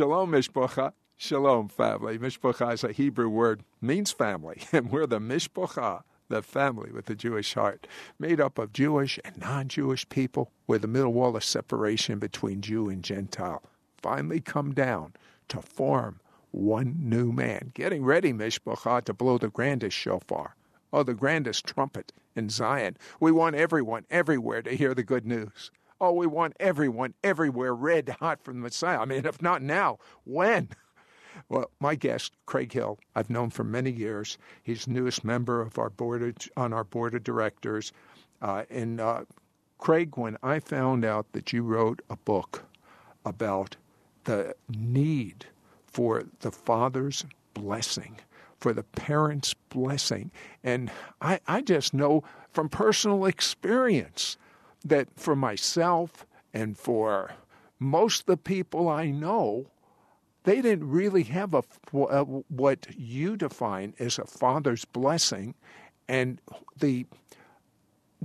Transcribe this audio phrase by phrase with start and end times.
[0.00, 0.94] Shalom, Mishpocha.
[1.18, 2.18] Shalom, family.
[2.18, 7.14] Mishpocha is a Hebrew word, means family, and we're the Mishpocha, the family with the
[7.14, 7.86] Jewish heart,
[8.18, 12.62] made up of Jewish and non Jewish people, where the middle wall of separation between
[12.62, 13.62] Jew and Gentile
[14.00, 15.12] finally come down
[15.48, 16.20] to form
[16.50, 17.70] one new man.
[17.74, 20.56] Getting ready, Mishpocha, to blow the grandest shofar,
[20.94, 22.96] oh, the grandest trumpet in Zion.
[23.20, 25.70] We want everyone, everywhere, to hear the good news.
[26.00, 29.00] Oh, we want everyone, everywhere, red hot from the Messiah.
[29.00, 30.68] I mean, if not now, when?
[31.48, 34.36] Well, my guest, Craig Hill, I've known for many years.
[34.62, 37.92] He's newest member of our board of, on our board of directors.
[38.42, 39.24] Uh, and uh,
[39.78, 42.64] Craig, when I found out that you wrote a book
[43.24, 43.76] about
[44.24, 45.46] the need
[45.86, 48.18] for the father's blessing,
[48.58, 50.30] for the parents' blessing,
[50.62, 52.22] and I, I just know
[52.52, 54.36] from personal experience
[54.84, 57.32] that for myself and for
[57.78, 59.66] most of the people I know,
[60.44, 61.62] they didn't really have a,
[61.94, 65.54] uh, what you define as a father's blessing
[66.08, 66.40] and
[66.76, 67.06] the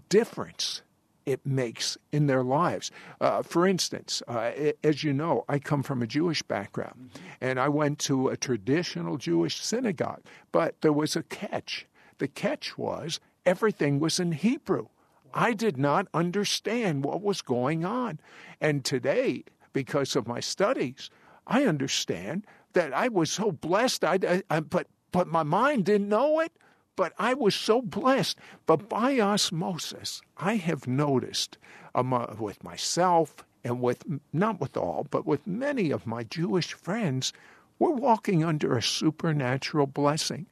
[0.09, 0.81] difference
[1.25, 2.91] it makes in their lives.
[3.19, 4.51] Uh, for instance, uh,
[4.83, 7.25] as you know, I come from a Jewish background mm-hmm.
[7.41, 11.87] and I went to a traditional Jewish synagogue, but there was a catch.
[12.19, 14.87] The catch was everything was in Hebrew.
[15.35, 18.19] I did not understand what was going on.
[18.61, 21.09] And today, because of my studies,
[21.45, 24.05] I understand that I was so blessed.
[24.05, 26.53] I, I, but but my mind didn't know it.
[26.95, 28.37] But I was so blessed.
[28.65, 31.57] But by osmosis, I have noticed
[31.93, 36.73] um, uh, with myself and with not with all, but with many of my Jewish
[36.73, 37.33] friends,
[37.79, 40.45] we're walking under a supernatural blessing.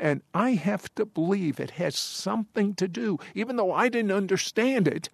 [0.00, 4.86] And I have to believe it has something to do, even though I didn't understand
[4.86, 5.08] it,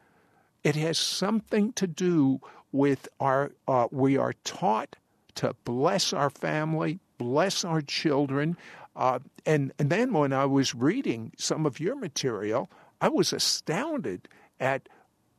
[0.63, 2.41] it has something to do
[2.73, 4.97] with our, uh, we are taught
[5.37, 8.57] to bless our family, bless our children.
[8.97, 14.29] Uh, and, and then when I was reading some of your material, I was astounded
[14.61, 14.89] at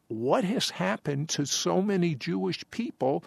[0.07, 3.23] what has happened to so many Jewish people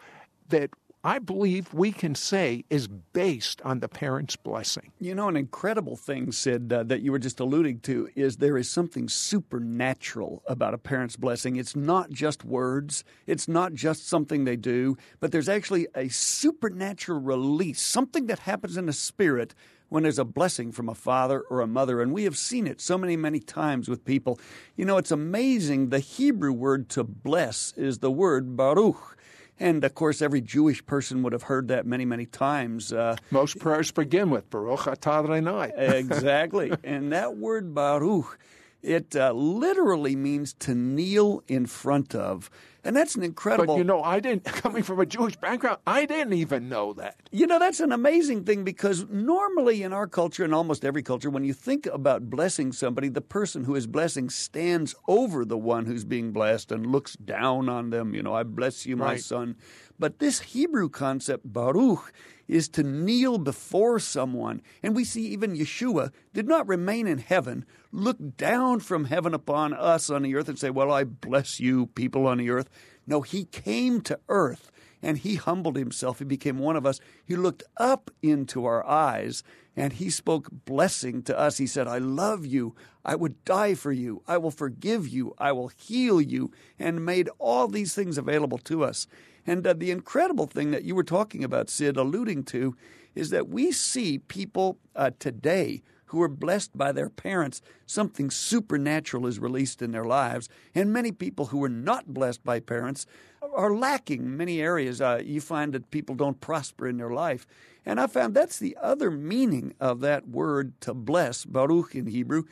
[0.49, 0.71] that
[1.05, 4.91] I believe we can say is based on the parent's blessing.
[4.99, 8.59] You know, an incredible thing, Sid, uh, that you were just alluding to is there
[8.59, 11.55] is something supernatural about a parent's blessing.
[11.55, 17.21] It's not just words, it's not just something they do, but there's actually a supernatural
[17.21, 19.55] release, something that happens in the spirit
[19.89, 22.03] when there's a blessing from a father or a mother.
[22.03, 24.39] And we have seen it so many, many times with people.
[24.77, 25.89] You know, it's amazing.
[25.89, 29.18] The Hebrew word to bless is the word baruch.
[29.61, 32.93] And of course, every Jewish person would have heard that many, many times.
[32.93, 35.73] Uh, Most prayers begin with Baruch Atah Adonai.
[35.77, 36.73] exactly.
[36.85, 38.39] And that word Baruch,
[38.83, 42.51] it uh, literally means to kneel in front of.
[42.85, 43.75] And that's an incredible.
[43.75, 47.17] But you know, I didn't, coming from a Jewish background, I didn't even know that.
[47.33, 51.29] You know, that's an amazing thing because normally in our culture and almost every culture,
[51.29, 55.87] when you think about blessing somebody, the person who is blessing stands over the one
[55.87, 58.15] who's being blessed and looks down on them.
[58.15, 59.21] You know, I bless you, my right.
[59.21, 59.57] son.
[59.99, 62.13] But this Hebrew concept, Baruch,
[62.47, 64.63] is to kneel before someone.
[64.83, 69.75] And we see even Yeshua did not remain in heaven, look down from heaven upon
[69.75, 72.69] us on the earth and say, Well, I bless you, people on the earth.
[73.07, 74.71] No, he came to earth
[75.03, 76.19] and he humbled himself.
[76.19, 77.01] He became one of us.
[77.25, 79.43] He looked up into our eyes
[79.77, 81.59] and he spoke blessing to us.
[81.59, 82.75] He said, I love you.
[83.05, 84.23] I would die for you.
[84.27, 85.35] I will forgive you.
[85.39, 89.07] I will heal you and made all these things available to us.
[89.47, 92.77] And uh, the incredible thing that you were talking about, Sid, alluding to,
[93.15, 99.27] is that we see people uh, today who are blessed by their parents, something supernatural
[99.27, 100.49] is released in their lives.
[100.75, 103.07] And many people who are not blessed by parents
[103.43, 105.01] are lacking many areas.
[105.01, 107.47] Uh, you find that people don't prosper in their life.
[107.85, 112.45] And I found that's the other meaning of that word to bless, Baruch in Hebrew,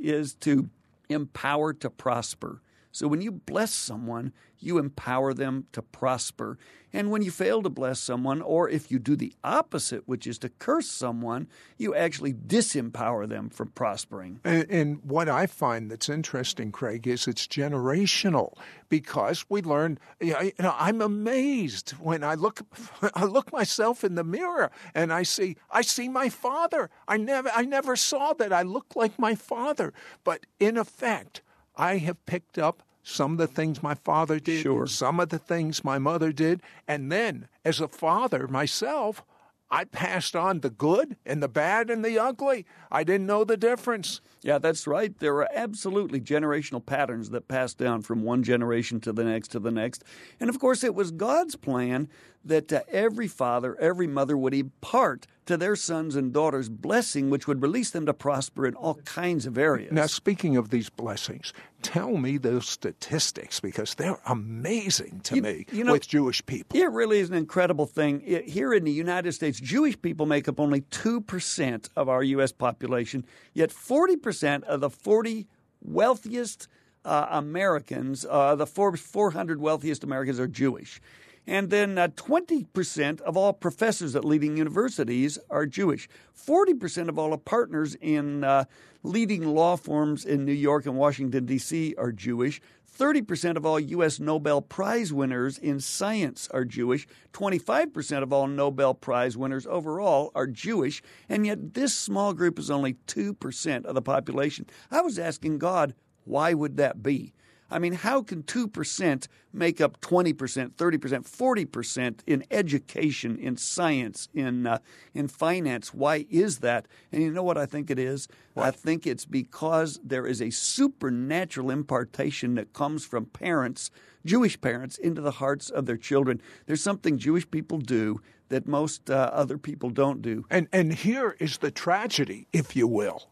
[0.00, 0.70] is to
[1.08, 2.60] empower to prosper.
[2.94, 6.58] So when you bless someone, you empower them to prosper.
[6.92, 10.38] And when you fail to bless someone, or if you do the opposite, which is
[10.38, 14.38] to curse someone, you actually disempower them from prospering.
[14.44, 18.56] And, and what I find that's interesting, Craig, is it's generational
[18.88, 19.98] because we learn.
[20.20, 22.60] You know, I'm amazed when I look.
[23.14, 25.56] I look myself in the mirror and I see.
[25.68, 26.90] I see my father.
[27.08, 27.50] I never.
[27.52, 29.92] I never saw that I look like my father.
[30.22, 31.42] But in effect
[31.76, 34.86] I have picked up some of the things my father did, sure.
[34.86, 39.22] some of the things my mother did, and then as a father myself,
[39.70, 42.64] I passed on the good and the bad and the ugly.
[42.90, 44.20] I didn't know the difference.
[44.44, 45.18] Yeah, that's right.
[45.18, 49.58] There are absolutely generational patterns that pass down from one generation to the next to
[49.58, 50.04] the next.
[50.38, 52.10] And of course, it was God's plan
[52.44, 57.46] that uh, every father, every mother would impart to their sons and daughters blessing which
[57.48, 59.92] would release them to prosper in all kinds of areas.
[59.92, 65.66] Now, speaking of these blessings, tell me those statistics because they're amazing to You- me
[65.72, 66.78] you know- with Jewish people.
[66.78, 68.22] It really is an incredible thing.
[68.26, 72.52] It- here in the United States, Jewish people make up only 2% of our U.S.
[72.52, 73.24] population,
[73.54, 74.33] yet 40%
[74.64, 75.46] of the 40
[75.82, 76.68] wealthiest
[77.04, 81.00] uh, Americans, uh, the Forbes 400 wealthiest Americans, are Jewish.
[81.46, 86.08] And then uh, 20% of all professors at leading universities are Jewish.
[86.34, 88.64] 40% of all partners in uh,
[89.02, 91.94] leading law firms in New York and Washington, D.C.
[91.98, 92.60] are Jewish.
[92.96, 94.20] 30% of all U.S.
[94.20, 97.06] Nobel Prize winners in science are Jewish.
[97.32, 101.02] 25% of all Nobel Prize winners overall are Jewish.
[101.28, 104.66] And yet, this small group is only 2% of the population.
[104.90, 105.94] I was asking God,
[106.24, 107.34] why would that be?
[107.74, 114.64] I mean, how can 2% make up 20%, 30%, 40% in education, in science, in,
[114.64, 114.78] uh,
[115.12, 115.92] in finance?
[115.92, 116.86] Why is that?
[117.10, 118.28] And you know what I think it is?
[118.56, 123.90] I think it's because there is a supernatural impartation that comes from parents,
[124.24, 126.40] Jewish parents, into the hearts of their children.
[126.66, 130.44] There's something Jewish people do that most uh, other people don't do.
[130.48, 133.30] And and here is the tragedy, if you will.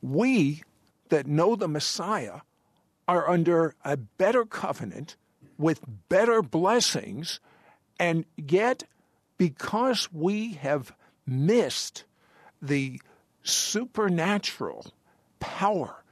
[0.00, 0.62] We
[1.10, 2.40] that know the Messiah
[3.06, 5.16] are under a better covenant
[5.58, 7.40] with better blessings,
[7.98, 8.84] and yet
[9.38, 10.92] because we have
[11.26, 12.04] missed
[12.60, 13.00] the
[13.42, 14.86] supernatural
[15.38, 16.02] power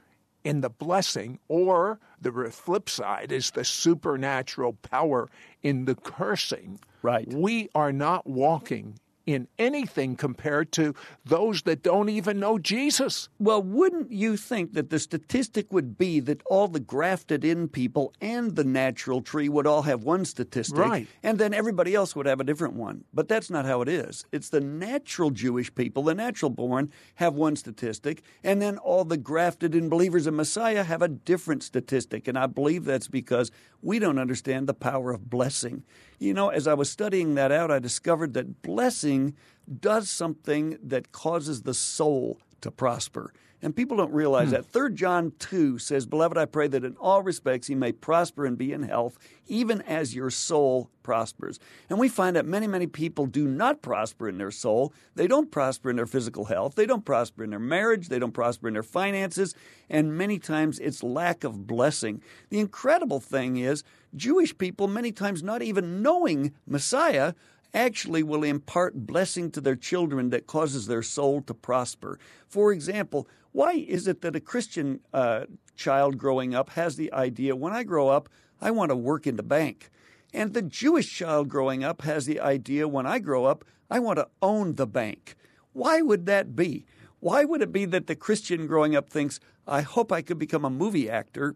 [0.43, 5.29] in the blessing, or the flip side is the supernatural power
[5.61, 6.79] in the cursing.
[7.01, 7.27] Right.
[7.33, 10.93] We are not walking in anything compared to
[11.25, 13.29] those that don't even know Jesus.
[13.39, 18.13] Well, wouldn't you think that the statistic would be that all the grafted in people
[18.19, 21.07] and the natural tree would all have one statistic, Right.
[21.21, 23.05] and then everybody else would have a different one?
[23.13, 24.25] But that's not how it is.
[24.31, 29.17] It's the natural Jewish people, the natural born, have one statistic, and then all the
[29.17, 32.27] grafted in believers in Messiah have a different statistic.
[32.27, 35.83] And I believe that's because we don't understand the power of blessing.
[36.23, 39.35] You know, as I was studying that out, I discovered that blessing
[39.81, 43.33] does something that causes the soul to prosper.
[43.63, 44.55] And people don't realize hmm.
[44.55, 44.65] that.
[44.65, 48.57] 3 John 2 says, Beloved, I pray that in all respects he may prosper and
[48.57, 49.17] be in health,
[49.47, 51.59] even as your soul prospers.
[51.89, 54.93] And we find that many, many people do not prosper in their soul.
[55.15, 56.75] They don't prosper in their physical health.
[56.75, 58.09] They don't prosper in their marriage.
[58.09, 59.55] They don't prosper in their finances.
[59.89, 62.21] And many times it's lack of blessing.
[62.49, 63.83] The incredible thing is,
[64.13, 67.33] Jewish people, many times not even knowing Messiah,
[67.73, 72.19] actually will impart blessing to their children that causes their soul to prosper.
[72.47, 75.45] For example, why is it that a Christian uh,
[75.75, 78.27] child growing up has the idea, when I grow up,
[78.59, 79.89] I want to work in the bank?
[80.33, 84.17] And the Jewish child growing up has the idea, when I grow up, I want
[84.17, 85.35] to own the bank.
[85.71, 86.85] Why would that be?
[87.19, 90.65] Why would it be that the Christian growing up thinks, I hope I could become
[90.65, 91.55] a movie actor?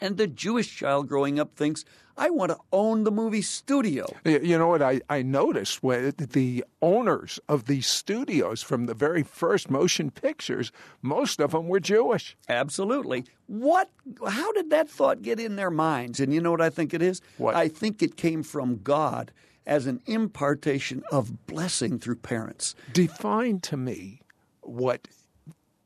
[0.00, 1.84] And the Jewish child growing up thinks,
[2.16, 4.06] I want to own the movie studio.
[4.24, 9.22] You know what I, I noticed when the owners of these studios from the very
[9.22, 12.36] first motion pictures, most of them were Jewish.
[12.48, 13.24] Absolutely.
[13.46, 13.88] What?
[14.26, 16.18] How did that thought get in their minds?
[16.18, 17.20] And you know what I think it is?
[17.36, 17.54] What?
[17.54, 19.30] I think it came from God
[19.64, 22.74] as an impartation of blessing through parents.
[22.92, 24.22] Define to me
[24.62, 25.06] what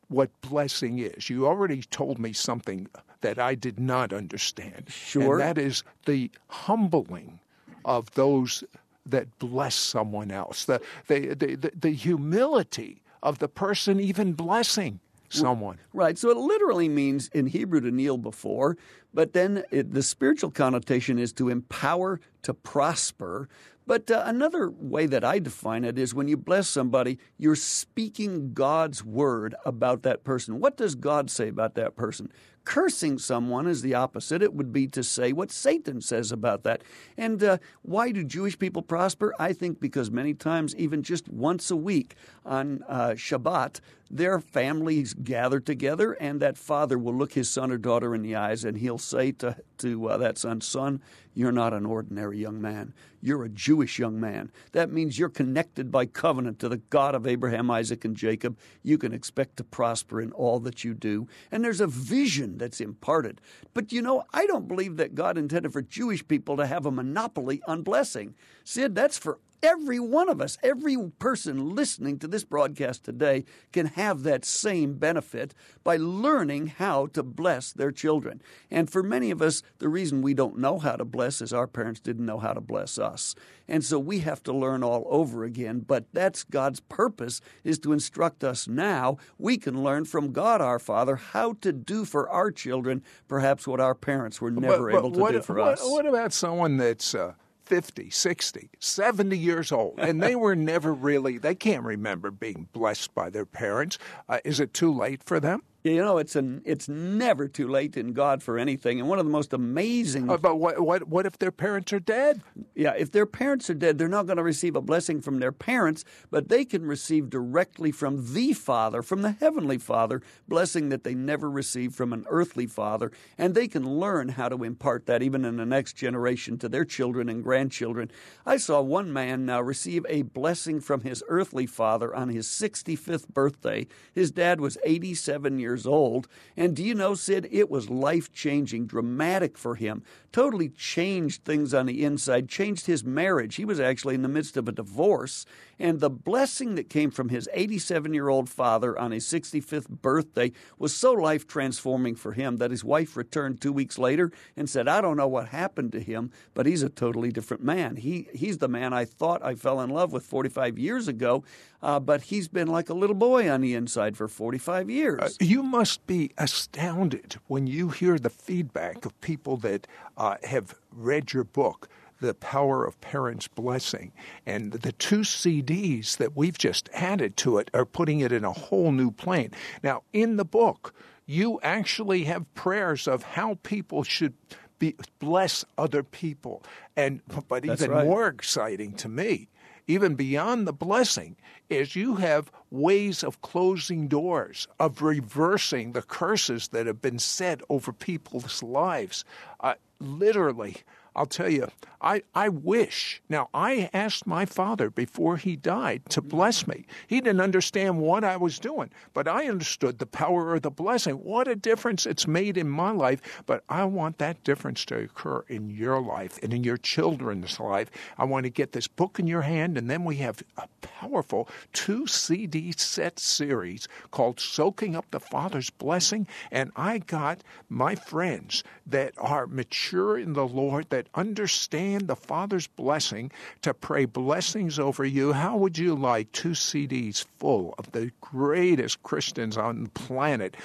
[0.08, 1.30] what blessing is.
[1.30, 2.86] You already told me something
[3.22, 4.84] that I did not understand.
[4.88, 5.40] Sure.
[5.40, 7.40] And that is the humbling
[7.84, 8.64] of those
[9.06, 10.64] that bless someone else.
[10.64, 15.78] The the the, the, humility of the person even blessing someone.
[15.92, 16.18] Right.
[16.18, 18.76] So it literally means in Hebrew to kneel before,
[19.14, 23.48] but then it, the spiritual connotation is to empower, to prosper.
[23.86, 28.52] But uh, another way that I define it is when you bless somebody, you're speaking
[28.52, 30.60] God's word about that person.
[30.60, 32.30] What does God say about that person?
[32.64, 34.42] Cursing someone is the opposite.
[34.42, 36.82] It would be to say what Satan says about that.
[37.16, 39.34] And uh, why do Jewish people prosper?
[39.38, 42.14] I think because many times, even just once a week
[42.44, 43.80] on uh, Shabbat,
[44.12, 48.36] their families gather together, and that father will look his son or daughter in the
[48.36, 51.00] eyes, and he'll say to, to uh, that son, Son,
[51.34, 52.92] you're not an ordinary young man.
[53.22, 54.52] You're a Jewish young man.
[54.72, 58.58] That means you're connected by covenant to the God of Abraham, Isaac, and Jacob.
[58.82, 61.26] You can expect to prosper in all that you do.
[61.50, 63.40] And there's a vision that's imparted.
[63.74, 66.90] But you know, I don't believe that God intended for Jewish people to have a
[66.90, 68.34] monopoly on blessing.
[68.64, 73.86] Sid, that's for every one of us, every person listening to this broadcast today can
[73.86, 75.54] have that same benefit
[75.84, 78.42] by learning how to bless their children.
[78.70, 81.66] And for many of us, the reason we don't know how to bless is our
[81.66, 83.34] parents didn't know how to bless us.
[83.68, 85.80] And so we have to learn all over again.
[85.80, 89.18] But that's God's purpose is to instruct us now.
[89.38, 93.80] We can learn from God our Father how to do for our children perhaps what
[93.80, 95.80] our parents were never but, but able to what, do for what, us.
[95.82, 101.38] What about someone that's uh, 50, 60, 70 years old, and they were never really,
[101.38, 103.98] they can't remember being blessed by their parents?
[104.28, 105.62] Uh, is it too late for them?
[105.84, 109.00] You know, it's an it's never too late in God for anything.
[109.00, 110.30] And one of the most amazing.
[110.30, 112.40] Uh, but what what what if their parents are dead?
[112.76, 115.50] Yeah, if their parents are dead, they're not going to receive a blessing from their
[115.50, 121.02] parents, but they can receive directly from the Father, from the heavenly Father, blessing that
[121.02, 125.22] they never received from an earthly father, and they can learn how to impart that
[125.22, 128.08] even in the next generation to their children and grandchildren.
[128.46, 133.28] I saw one man now receive a blessing from his earthly father on his 65th
[133.28, 133.88] birthday.
[134.12, 136.28] His dad was 87 years years old.
[136.56, 140.02] And do you know, Sid, it was life changing, dramatic for him.
[140.30, 143.56] Totally changed things on the inside, changed his marriage.
[143.56, 145.46] He was actually in the midst of a divorce.
[145.82, 150.52] And the blessing that came from his 87 year old father on his 65th birthday
[150.78, 154.86] was so life transforming for him that his wife returned two weeks later and said,
[154.86, 157.96] I don't know what happened to him, but he's a totally different man.
[157.96, 161.42] He, he's the man I thought I fell in love with 45 years ago,
[161.82, 165.20] uh, but he's been like a little boy on the inside for 45 years.
[165.20, 170.76] Uh, you must be astounded when you hear the feedback of people that uh, have
[170.92, 171.88] read your book
[172.22, 174.12] the power of parents' blessing.
[174.46, 178.52] And the two CDs that we've just added to it are putting it in a
[178.52, 179.50] whole new plane.
[179.82, 180.94] Now, in the book,
[181.26, 184.34] you actually have prayers of how people should
[184.78, 186.62] be, bless other people.
[186.96, 188.06] And but That's even right.
[188.06, 189.48] more exciting to me,
[189.86, 191.36] even beyond the blessing,
[191.70, 197.62] is you have ways of closing doors, of reversing the curses that have been said
[197.68, 199.24] over people's lives.
[199.60, 200.76] Uh, literally,
[201.14, 201.68] I'll tell you,
[202.00, 203.22] I, I wish.
[203.28, 206.84] Now, I asked my father before he died to bless me.
[207.06, 211.14] He didn't understand what I was doing, but I understood the power of the blessing.
[211.16, 213.42] What a difference it's made in my life.
[213.46, 217.90] But I want that difference to occur in your life and in your children's life.
[218.18, 221.48] I want to get this book in your hand, and then we have a powerful
[221.72, 226.26] two CD set series called Soaking Up the Father's Blessing.
[226.50, 232.66] And I got my friends that are mature in the Lord, that understand the Father's
[232.66, 233.30] blessing
[233.62, 235.32] to pray blessings over you.
[235.32, 240.56] How would you like two CDs full of the greatest Christians on the planet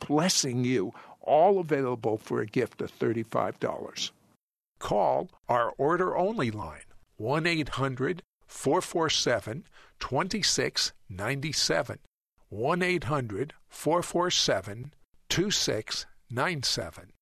[0.00, 4.10] blessing you, all available for a gift of $35?
[4.78, 6.82] Call our order only line
[7.16, 9.64] 1 800 447
[9.98, 11.98] 2697.
[12.50, 14.92] 1 800 447
[15.28, 17.13] 2697.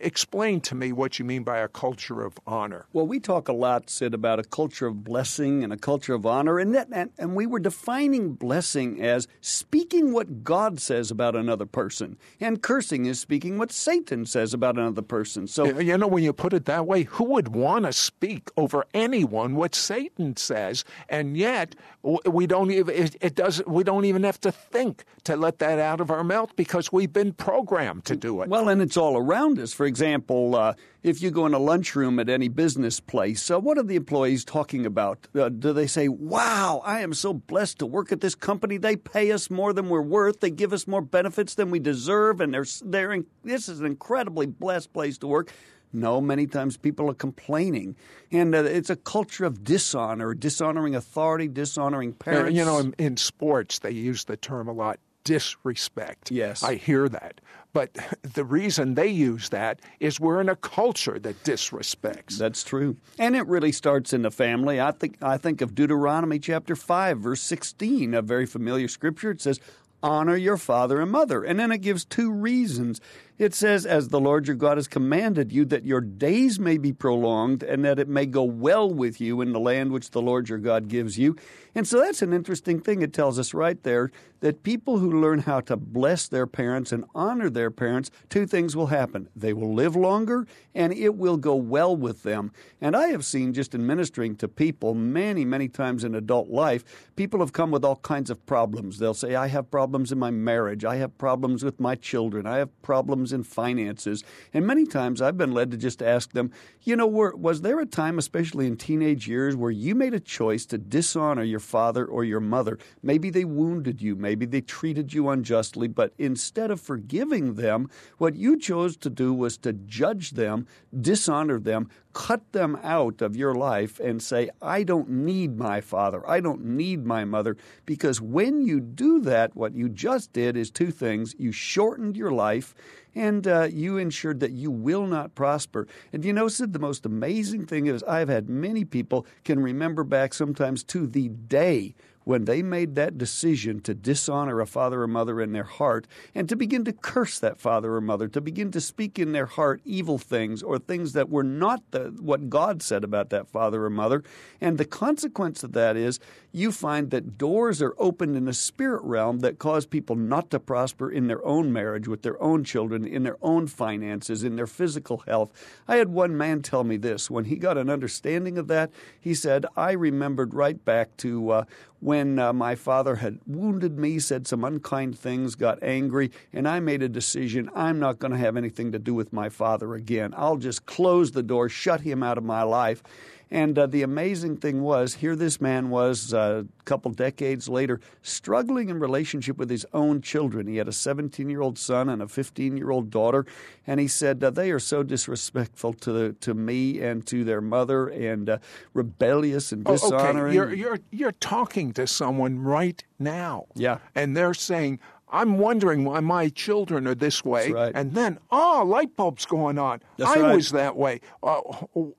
[0.00, 2.86] Explain to me what you mean by a culture of honor.
[2.92, 6.24] Well, we talk a lot, Sid, about a culture of blessing and a culture of
[6.24, 11.34] honor, and that, and, and we were defining blessing as speaking what God says about
[11.34, 15.48] another person, and cursing is speaking what Satan says about another person.
[15.48, 18.84] So, you know, when you put it that way, who would want to speak over
[18.94, 20.84] anyone what Satan says?
[21.08, 25.36] And yet, we don't even it, it does we don't even have to think to
[25.36, 28.48] let that out of our mouth because we've been programmed to do it.
[28.48, 29.72] Well, and it's all around us.
[29.72, 33.76] For example, uh, if you go in a lunchroom at any business place, uh, what
[33.78, 35.26] are the employees talking about?
[35.34, 38.76] Uh, do they say, "Wow, I am so blessed to work at this company.
[38.76, 40.38] They pay us more than we're worth.
[40.40, 43.86] They give us more benefits than we deserve, and they're they're in, this is an
[43.86, 45.52] incredibly blessed place to work."
[45.90, 47.96] No, many times people are complaining.
[48.30, 52.56] And uh, it's a culture of dishonor, dishonoring authority, dishonoring parents.
[52.56, 56.30] You know, in, in, sports, they use the term a lot disrespect.
[56.30, 56.62] Yes.
[56.62, 57.40] I hear that.
[57.78, 57.96] But
[58.34, 62.36] the reason they use that is we're in a culture that disrespects.
[62.36, 62.96] That's true.
[63.20, 64.80] And it really starts in the family.
[64.80, 69.30] I think I think of Deuteronomy chapter 5 verse 16, a very familiar scripture.
[69.30, 69.60] It says,
[70.02, 73.00] "Honor your father and mother." And then it gives two reasons.
[73.38, 76.92] It says, As the Lord your God has commanded you, that your days may be
[76.92, 80.48] prolonged and that it may go well with you in the land which the Lord
[80.48, 81.36] your God gives you.
[81.78, 83.02] And so that's an interesting thing.
[83.02, 87.04] It tells us right there that people who learn how to bless their parents and
[87.14, 89.28] honor their parents, two things will happen.
[89.36, 92.50] They will live longer and it will go well with them.
[92.80, 96.84] And I have seen just in ministering to people many, many times in adult life,
[97.14, 98.98] people have come with all kinds of problems.
[98.98, 100.84] They'll say, I have problems in my marriage.
[100.84, 102.44] I have problems with my children.
[102.44, 104.24] I have problems in finances.
[104.52, 106.50] And many times I've been led to just ask them,
[106.82, 110.20] you know, were, was there a time, especially in teenage years, where you made a
[110.20, 112.78] choice to dishonor your father or your mother?
[113.02, 118.34] Maybe they wounded you, maybe they treated you unjustly, but instead of forgiving them, what
[118.34, 120.66] you chose to do was to judge them,
[120.98, 126.28] dishonor them, cut them out of your life and say, I don't need my father,
[126.28, 127.56] I don't need my mother.
[127.86, 131.36] Because when you do that, what you just did is two things.
[131.38, 132.74] You shortened your life
[133.14, 135.86] and uh, you ensured that you will not prosper.
[136.12, 140.04] And you know, Sid, the most amazing thing is I've had many people can remember
[140.04, 141.94] back sometimes to the day
[142.28, 146.46] when they made that decision to dishonor a father or mother in their heart and
[146.46, 149.80] to begin to curse that father or mother, to begin to speak in their heart
[149.86, 153.88] evil things or things that were not the, what God said about that father or
[153.88, 154.22] mother.
[154.60, 156.20] And the consequence of that is
[156.52, 160.60] you find that doors are opened in the spirit realm that cause people not to
[160.60, 164.66] prosper in their own marriage, with their own children, in their own finances, in their
[164.66, 165.50] physical health.
[165.86, 168.90] I had one man tell me this when he got an understanding of that.
[169.18, 171.64] He said, I remembered right back to uh,
[172.00, 176.80] when uh, my father had wounded me, said some unkind things, got angry, and I
[176.80, 180.32] made a decision I'm not going to have anything to do with my father again.
[180.36, 183.02] I'll just close the door, shut him out of my life.
[183.50, 188.00] And uh, the amazing thing was, here this man was uh, a couple decades later
[188.22, 190.66] struggling in relationship with his own children.
[190.66, 193.46] He had a 17 year old son and a 15 year old daughter.
[193.86, 197.60] And he said, uh, They are so disrespectful to, the, to me and to their
[197.60, 198.58] mother and uh,
[198.92, 200.58] rebellious and dishonoring.
[200.58, 200.74] Oh, okay.
[200.76, 203.66] You're, you're, you're talking to someone right now.
[203.74, 203.98] Yeah.
[204.14, 205.00] And they're saying,
[205.30, 207.70] I'm wondering why my children are this way.
[207.70, 207.92] right.
[207.94, 210.00] And then, oh, light bulb's going on.
[210.16, 210.56] That's I right.
[210.56, 211.20] was that way.
[211.42, 211.60] Uh,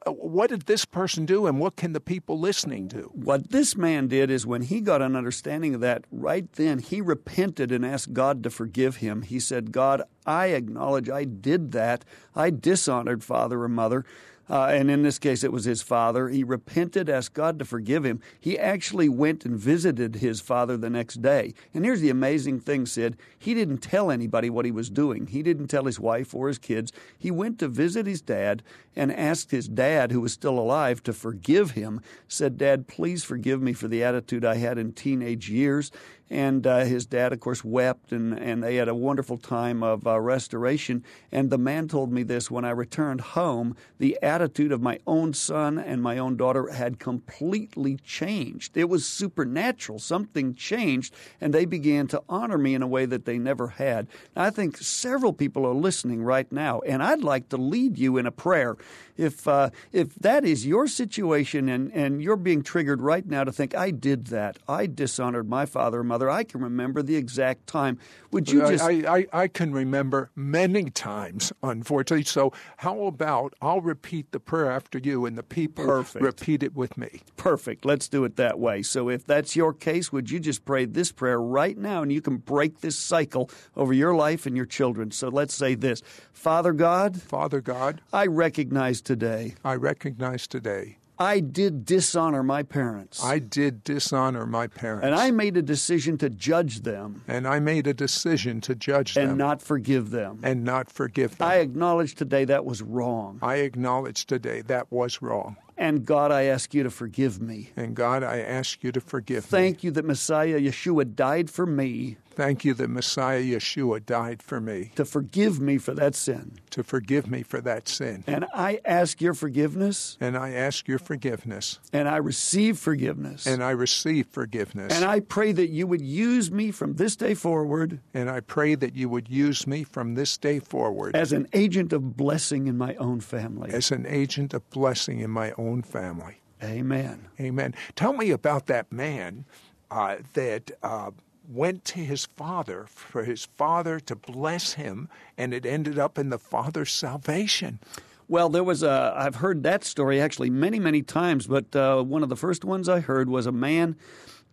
[0.06, 3.12] what did this person do, and what can the people listening do?
[3.14, 7.02] What this man did is when he got an understanding of that, right then he
[7.02, 9.24] repented and asked God to forgive him.
[9.24, 12.06] He said, God, I acknowledge I did that.
[12.36, 14.06] I dishonored father or mother.
[14.50, 16.30] Uh, and in this case, it was his father.
[16.30, 18.20] He repented, asked God to forgive him.
[18.40, 21.54] He actually went and visited his father the next day.
[21.74, 23.18] And here's the amazing thing, Sid.
[23.38, 25.28] He didn't tell anybody what he was doing.
[25.28, 26.92] He didn't tell his wife or his kids.
[27.18, 28.64] He went to visit his dad
[28.96, 32.02] and asked his dad, who was still alive, to forgive him.
[32.28, 35.92] Said, Dad, please forgive me for the attitude I had in teenage years.
[36.30, 40.06] And uh, his dad, of course, wept, and, and they had a wonderful time of
[40.06, 41.04] uh, restoration.
[41.32, 45.34] And the man told me this when I returned home, the attitude of my own
[45.34, 48.78] son and my own daughter had completely changed.
[48.78, 50.00] It was supernatural.
[50.00, 54.08] Something changed, and they began to honor me in a way that they never had.
[54.36, 58.26] I think several people are listening right now, and I'd like to lead you in
[58.26, 58.78] a prayer.
[59.18, 63.52] If, uh, if that is your situation and, and you're being triggered right now to
[63.52, 67.68] think, I did that, I dishonored my father and mother, I can remember the exact
[67.68, 68.00] time.
[68.32, 68.84] Would you I- just.
[68.84, 72.24] I, I, I can remember many times, unfortunately.
[72.24, 76.24] So, how about I'll repeat the prayer after you, and the people Perfect.
[76.24, 77.22] repeat it with me.
[77.38, 77.86] Perfect.
[77.86, 78.82] Let's do it that way.
[78.82, 82.22] So, if that's your case, would you just pray this prayer right now and you
[82.22, 85.12] can break this cycle over your life and your children?
[85.12, 86.02] So, let's say this
[86.34, 93.22] Father God, Father God, I recognize today I recognize today I did dishonor my parents.
[93.22, 95.06] I did dishonor my parents.
[95.06, 99.18] and I made a decision to judge them and I made a decision to judge
[99.18, 100.40] and them And not forgive them.
[100.44, 101.48] and not forgive them.
[101.48, 103.40] I acknowledge today that was wrong.
[103.42, 105.58] I acknowledge today that was wrong.
[105.78, 107.72] And God, I ask you to forgive me.
[107.76, 109.50] And God, I ask you to forgive me.
[109.50, 114.62] Thank you that Messiah Yeshua died for me Thank you that Messiah Yeshua died for
[114.62, 116.58] me to forgive me for that sin.
[116.70, 118.24] to forgive me for that sin.
[118.28, 121.80] And I ask your forgiveness And I ask your forgiveness.
[121.92, 123.46] and I receive forgiveness.
[123.46, 124.94] And I receive forgiveness.
[124.96, 128.74] And I pray that you would use me from this day forward And I pray
[128.76, 132.78] that you would use me from this day forward as an agent of blessing in
[132.78, 133.70] my own family.
[133.74, 136.38] as an agent of blessing in my own family.
[136.64, 137.28] Amen.
[137.38, 137.76] Amen.
[137.98, 139.44] Tell me about that man
[139.92, 141.12] uh, that uh,
[141.50, 146.30] went to his father for his father to bless him, and it ended up in
[146.30, 147.80] the father's salvation.
[148.28, 149.14] Well, there was a.
[149.18, 152.88] I've heard that story actually many, many times, but uh, one of the first ones
[152.88, 153.96] I heard was a man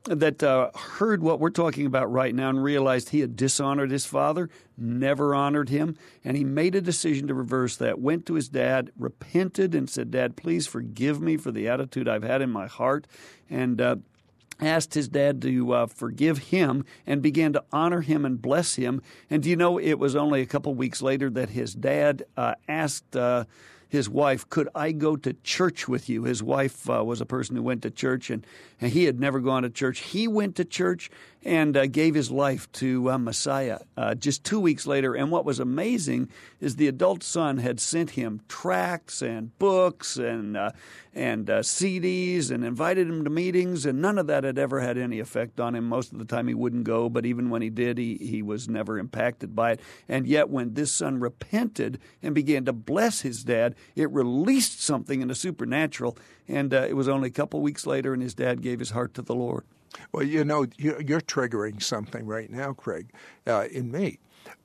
[0.04, 4.06] that uh, heard what we're talking about right now and realized he had dishonored his
[4.06, 7.98] father, never honored him, and he made a decision to reverse that.
[7.98, 12.22] Went to his dad, repented, and said, "Dad, please forgive me for the attitude I've
[12.22, 13.06] had in my heart,"
[13.50, 13.80] and.
[13.80, 13.96] Uh,
[14.60, 19.02] asked his dad to uh, forgive him and began to honor him and bless him.
[19.28, 22.54] And do you know, it was only a couple weeks later that his dad uh,
[22.68, 23.44] asked uh,
[23.88, 26.24] his wife, Could I go to church with you?
[26.24, 28.46] His wife uh, was a person who went to church and,
[28.80, 30.00] and he had never gone to church.
[30.00, 31.10] He went to church
[31.46, 35.14] and uh, gave his life to uh, Messiah uh, just two weeks later.
[35.14, 36.28] And what was amazing
[36.60, 40.72] is the adult son had sent him tracts and books and uh,
[41.14, 44.98] and uh, CDs and invited him to meetings, and none of that had ever had
[44.98, 45.88] any effect on him.
[45.88, 48.68] Most of the time, he wouldn't go, but even when he did, he he was
[48.68, 49.80] never impacted by it.
[50.08, 55.22] And yet, when this son repented and began to bless his dad, it released something
[55.22, 56.18] in the supernatural.
[56.48, 59.14] And uh, it was only a couple weeks later, and his dad gave his heart
[59.14, 59.64] to the Lord.
[60.12, 63.10] Well, you know, you're triggering something right now, Craig,
[63.46, 64.18] uh, in me.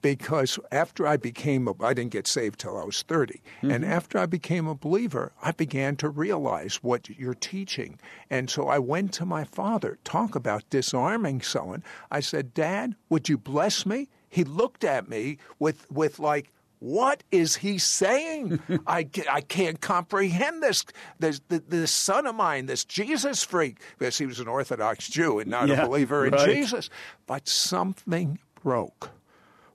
[0.04, 3.36] Because after I became, a, I didn't get saved till I was 30.
[3.36, 3.72] Mm-hmm.
[3.72, 8.00] And after I became a believer, I began to realize what you're teaching.
[8.30, 11.84] And so I went to my father, talk about disarming someone.
[12.12, 14.10] I said, Dad, would you bless me?
[14.30, 18.60] He looked at me with, with like, what is he saying?
[18.88, 20.84] I, I can't comprehend this.
[21.20, 25.52] This, this son of mine, this Jesus freak, because he was an Orthodox Jew and
[25.52, 26.50] not yeah, a believer in right.
[26.50, 26.89] Jesus.
[27.28, 29.12] But something broke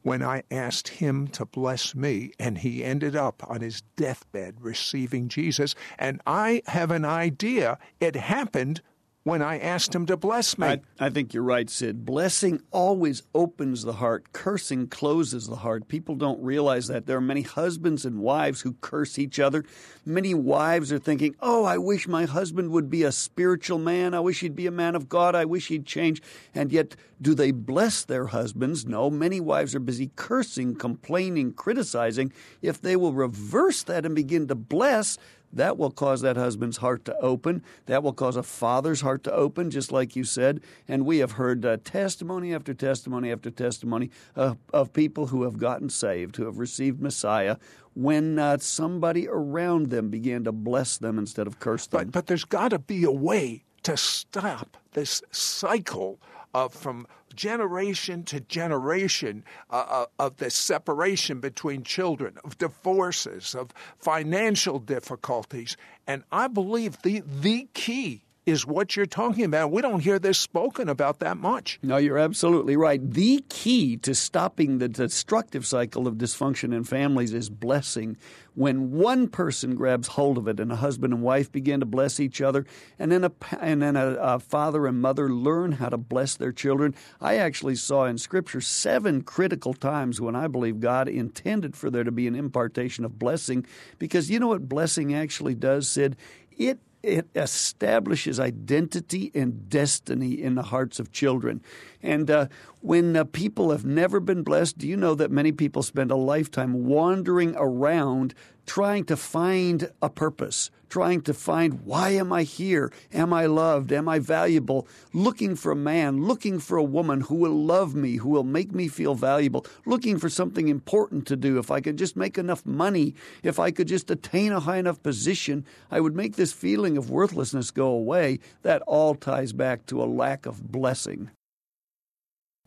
[0.02, 5.28] when I asked him to bless me, and he ended up on his deathbed receiving
[5.28, 5.76] Jesus.
[6.00, 8.82] And I have an idea it happened
[9.26, 10.68] when I asked him to bless me.
[10.68, 12.06] I, I, think you're right, Sid.
[12.06, 15.88] Blessing always opens the heart, cursing closes the heart.
[15.88, 17.06] People don't realize that.
[17.06, 19.64] There are many husbands and wives who curse each other.
[20.04, 24.14] Many wives are thinking, Oh, I wish my husband would be a spiritual man.
[24.14, 25.34] I wish he'd be a man of God.
[25.34, 26.22] I wish he'd change.
[26.54, 28.86] And yet, do they bless their husbands?
[28.86, 29.10] No.
[29.10, 32.32] Many wives are busy cursing, complaining, criticizing.
[32.62, 35.18] If they will reverse that and begin to bless,
[35.52, 37.62] that will cause that husband's heart to open.
[37.86, 40.60] That will cause a father's heart to open, just like you said.
[40.86, 45.58] And we have heard uh, testimony after testimony after testimony uh, of people who have
[45.58, 47.56] gotten saved, who have received Messiah,
[47.94, 52.04] when uh, somebody around them began to bless them instead of curse them.
[52.04, 56.20] But, but there's got to be a way to stop this cycle
[56.52, 63.72] of from generation to generation uh, uh, of the separation between children, of divorces, of
[63.98, 65.76] financial difficulties.
[66.06, 69.72] And I believe the, the key is what you're talking about.
[69.72, 71.80] We don't hear this spoken about that much.
[71.82, 73.00] No, you're absolutely right.
[73.02, 78.16] The key to stopping the destructive cycle of dysfunction in families is blessing.
[78.54, 82.20] When one person grabs hold of it and a husband and wife begin to bless
[82.20, 82.64] each other,
[83.00, 86.52] and then a, and then a, a father and mother learn how to bless their
[86.52, 86.94] children.
[87.20, 92.04] I actually saw in Scripture seven critical times when I believe God intended for there
[92.04, 93.66] to be an impartation of blessing
[93.98, 96.16] because you know what blessing actually does, Sid?
[96.56, 101.62] It it establishes identity and destiny in the hearts of children.
[102.02, 102.48] And uh,
[102.86, 106.16] when uh, people have never been blessed, do you know that many people spend a
[106.16, 108.32] lifetime wandering around
[108.64, 112.92] trying to find a purpose, trying to find why am I here?
[113.12, 113.90] Am I loved?
[113.90, 114.86] Am I valuable?
[115.12, 118.72] Looking for a man, looking for a woman who will love me, who will make
[118.72, 121.58] me feel valuable, looking for something important to do.
[121.58, 125.02] If I could just make enough money, if I could just attain a high enough
[125.02, 128.38] position, I would make this feeling of worthlessness go away.
[128.62, 131.30] That all ties back to a lack of blessing.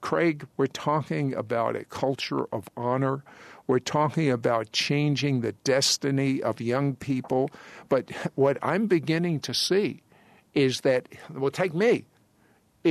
[0.01, 3.23] Craig, we're talking about a culture of honor.
[3.67, 7.49] We're talking about changing the destiny of young people.
[7.89, 10.01] But what I'm beginning to see
[10.53, 12.05] is that, well, take me.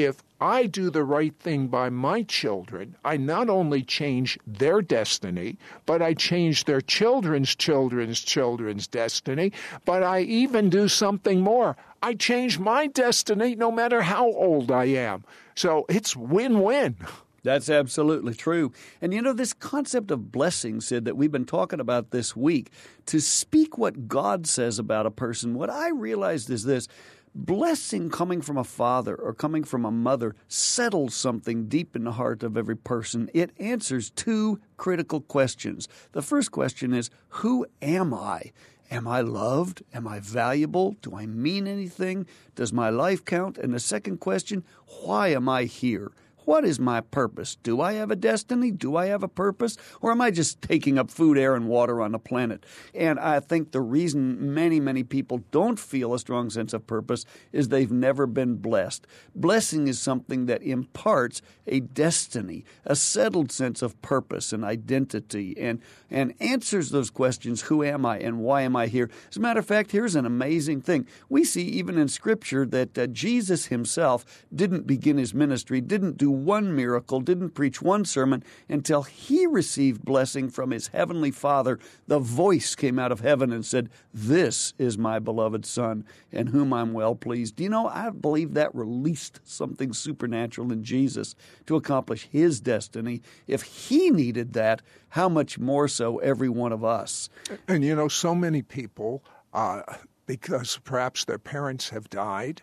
[0.05, 5.59] If I do the right thing by my children, I not only change their destiny,
[5.87, 9.53] but I change their children's children's children's destiny,
[9.85, 11.77] but I even do something more.
[12.03, 15.25] I change my destiny no matter how old I am.
[15.57, 16.97] So it's win win.
[17.45, 18.73] That's absolutely true.
[19.01, 22.71] And you know, this concept of blessing, Sid, that we've been talking about this week,
[23.07, 26.89] to speak what God says about a person, what I realized is this
[27.35, 32.13] blessing coming from a father or coming from a mother settles something deep in the
[32.13, 33.31] heart of every person.
[33.35, 35.89] It answers two critical questions.
[36.13, 38.53] The first question is, Who am I?
[38.91, 39.83] Am I loved?
[39.93, 40.97] Am I valuable?
[41.03, 42.27] Do I mean anything?
[42.55, 43.59] Does my life count?
[43.59, 44.65] And the second question,
[45.03, 46.13] why am I here?
[46.49, 47.57] What is my purpose?
[47.57, 48.71] Do I have a destiny?
[48.71, 49.77] Do I have a purpose?
[50.01, 52.65] Or am I just taking up food, air, and water on the planet?
[52.95, 57.27] And I think the reason many, many people don't feel a strong sense of purpose
[57.53, 59.07] is they've never been blessed.
[59.35, 65.83] Blessing is something that imparts a destiny, a settled sense of purpose and identity, and,
[66.11, 69.11] and answers those questions who am I and why am I here?
[69.29, 71.07] As a matter of fact, here's an amazing thing.
[71.29, 76.38] We see even in Scripture that uh, Jesus himself didn't begin his ministry, didn't do
[76.45, 81.79] one miracle, didn't preach one sermon until he received blessing from his heavenly Father.
[82.07, 86.73] The voice came out of heaven and said, This is my beloved Son, in whom
[86.73, 87.57] I'm well pleased.
[87.57, 91.35] Do you know, I believe that released something supernatural in Jesus
[91.67, 93.23] to accomplish his destiny.
[93.47, 97.29] If he needed that, how much more so every one of us?
[97.67, 99.83] And you know, so many people, uh,
[100.27, 102.63] because perhaps their parents have died,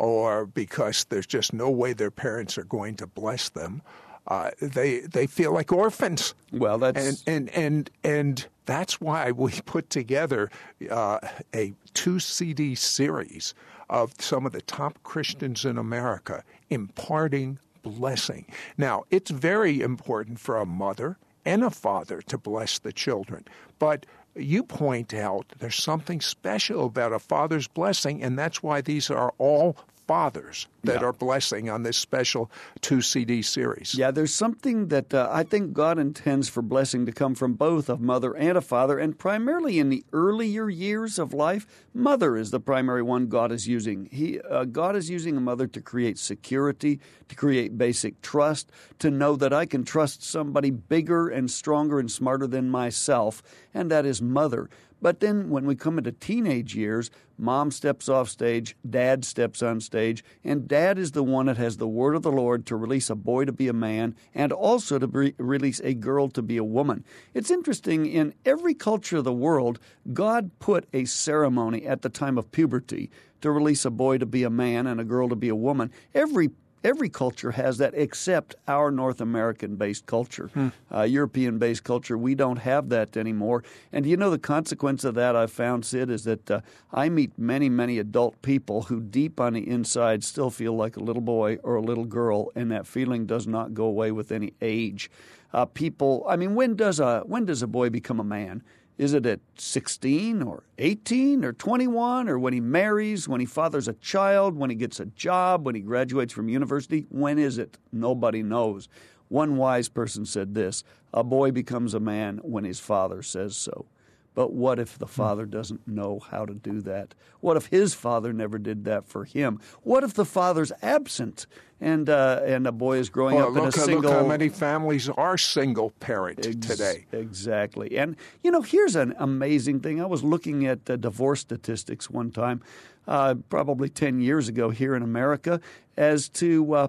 [0.00, 3.82] or because there's just no way their parents are going to bless them,
[4.28, 6.34] uh, they they feel like orphans.
[6.52, 10.50] Well, that's and and and and that's why we put together
[10.90, 11.18] uh,
[11.54, 13.52] a two CD series
[13.90, 18.46] of some of the top Christians in America imparting blessing.
[18.78, 23.46] Now, it's very important for a mother and a father to bless the children,
[23.78, 29.10] but you point out there's something special about a father's blessing, and that's why these
[29.10, 29.76] are all
[30.10, 31.06] fathers that Yeah.
[31.06, 33.94] are blessing on this special two CD series.
[33.94, 37.88] Yeah, there's something that uh, I think God intends for blessing to come from both
[37.88, 42.50] a mother and a father, and primarily in the earlier years of life, mother is
[42.50, 44.08] the primary one God is using.
[44.10, 49.12] He, uh, God is using a mother to create security, to create basic trust, to
[49.12, 54.04] know that I can trust somebody bigger and stronger and smarter than myself, and that
[54.04, 54.68] is mother.
[55.02, 59.80] But then when we come into teenage years, mom steps off stage, dad steps on
[59.80, 63.08] stage, and dad is the one that has the word of the Lord to release
[63.08, 66.58] a boy to be a man and also to re- release a girl to be
[66.58, 67.04] a woman.
[67.32, 69.78] It's interesting, in every culture of the world,
[70.12, 73.10] God put a ceremony at the time of puberty
[73.40, 75.90] to release a boy to be a man and a girl to be a woman.
[76.14, 76.50] Every
[76.82, 80.50] Every culture has that except our North American based culture.
[80.92, 83.62] Uh, European based culture, we don't have that anymore.
[83.92, 86.60] And you know, the consequence of that I've found, Sid, is that uh,
[86.92, 91.00] I meet many, many adult people who deep on the inside still feel like a
[91.00, 94.54] little boy or a little girl, and that feeling does not go away with any
[94.62, 95.10] age.
[95.52, 98.62] Uh, people, I mean, when does a when does a boy become a man?
[99.00, 103.88] Is it at 16 or 18 or 21 or when he marries, when he fathers
[103.88, 107.06] a child, when he gets a job, when he graduates from university?
[107.08, 107.78] When is it?
[107.90, 108.90] Nobody knows.
[109.28, 110.84] One wise person said this
[111.14, 113.86] a boy becomes a man when his father says so.
[114.34, 117.14] But what if the father doesn't know how to do that?
[117.40, 119.60] What if his father never did that for him?
[119.82, 121.46] What if the father's absent
[121.80, 124.02] and uh, and a boy is growing Well, up in a single?
[124.02, 127.06] look how many families are single parent Ex- today.
[127.12, 127.96] Exactly.
[127.98, 130.00] And, you know, here's an amazing thing.
[130.00, 132.62] I was looking at uh, divorce statistics one time,
[133.08, 135.60] uh, probably 10 years ago here in America,
[135.96, 136.88] as to uh,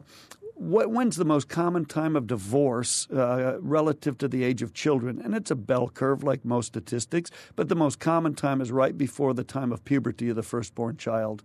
[0.62, 5.20] what, when's the most common time of divorce uh, relative to the age of children.
[5.20, 8.96] And it's a bell curve, like most statistics, but the most common time is right
[8.96, 11.42] before the time of puberty of the firstborn child.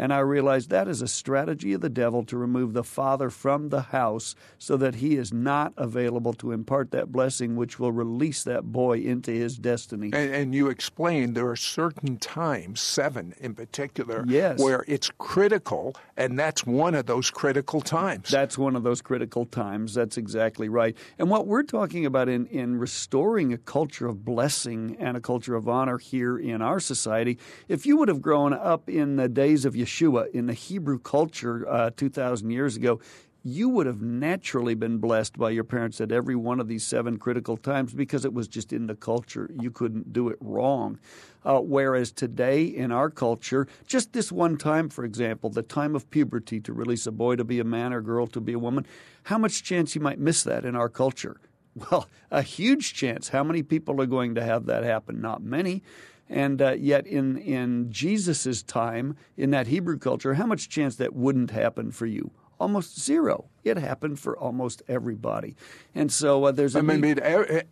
[0.00, 3.68] And I realized that is a strategy of the devil to remove the father from
[3.68, 8.42] the house so that he is not available to impart that blessing which will release
[8.44, 10.06] that boy into his destiny.
[10.14, 14.58] And, and you explained there are certain times, seven in particular, Yes.
[14.58, 18.30] where it's critical, and that's one of those critical times.
[18.30, 19.92] That's one of those critical times.
[19.92, 20.96] That's exactly right.
[21.18, 25.56] And what we're talking about in, in restoring a culture of blessing and a culture
[25.56, 27.36] of honor here in our society,
[27.68, 29.89] if you would have grown up in the days of Yeshua,
[30.32, 33.00] in the Hebrew culture uh, 2,000 years ago,
[33.42, 37.18] you would have naturally been blessed by your parents at every one of these seven
[37.18, 39.50] critical times because it was just in the culture.
[39.58, 40.98] You couldn't do it wrong.
[41.42, 46.10] Uh, whereas today in our culture, just this one time, for example, the time of
[46.10, 48.86] puberty to release a boy to be a man or girl to be a woman,
[49.24, 51.40] how much chance you might miss that in our culture?
[51.92, 53.28] Well, a huge chance.
[53.28, 55.20] How many people are going to have that happen?
[55.20, 55.84] Not many.
[56.30, 61.12] And uh, yet, in in Jesus's time, in that Hebrew culture, how much chance that
[61.12, 62.30] wouldn't happen for you?
[62.60, 63.46] Almost zero.
[63.64, 65.56] It happened for almost everybody.
[65.94, 67.18] And so uh, there's a I mean,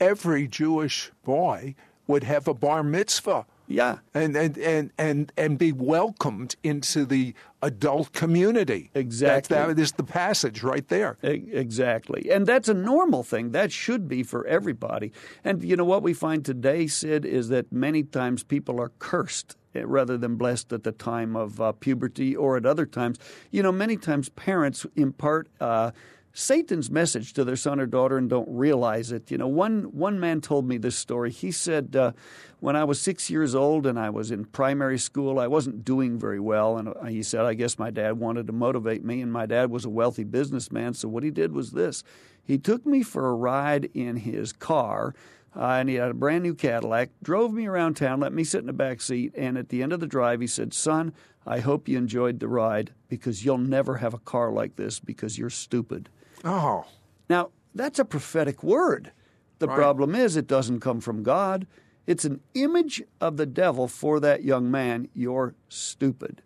[0.00, 1.76] every Jewish boy
[2.08, 3.46] would have a bar mitzvah.
[3.68, 8.90] Yeah, And, and, and, and, and be welcomed into the adult community.
[8.94, 9.54] Exactly.
[9.54, 11.18] That, that is the passage right there.
[11.22, 12.30] Exactly.
[12.32, 13.50] And that's a normal thing.
[13.50, 15.12] That should be for everybody.
[15.44, 19.56] And you know what we find today, Sid, is that many times people are cursed
[19.74, 23.18] eh, rather than blessed at the time of uh, puberty or at other times.
[23.50, 25.48] You know, many times parents impart.
[25.60, 25.90] Uh,
[26.38, 29.28] Satan's message to their son or daughter and don't realize it.
[29.28, 31.32] You know, one one man told me this story.
[31.32, 32.12] He said, uh,
[32.60, 36.16] when I was six years old and I was in primary school, I wasn't doing
[36.16, 36.78] very well.
[36.78, 39.20] And he said, I guess my dad wanted to motivate me.
[39.20, 40.94] And my dad was a wealthy businessman.
[40.94, 42.04] So what he did was this
[42.44, 45.14] he took me for a ride in his car.
[45.56, 48.60] Uh, and he had a brand new Cadillac, drove me around town, let me sit
[48.60, 49.34] in the back seat.
[49.36, 51.12] And at the end of the drive, he said, Son,
[51.44, 55.36] I hope you enjoyed the ride because you'll never have a car like this because
[55.36, 56.08] you're stupid.
[56.44, 56.84] Oh.
[57.28, 59.12] Now, that's a prophetic word.
[59.58, 59.76] The Right.
[59.76, 61.66] problem is, it doesn't come from God.
[62.06, 65.08] It's an image of the devil for that young man.
[65.14, 66.42] You're stupid.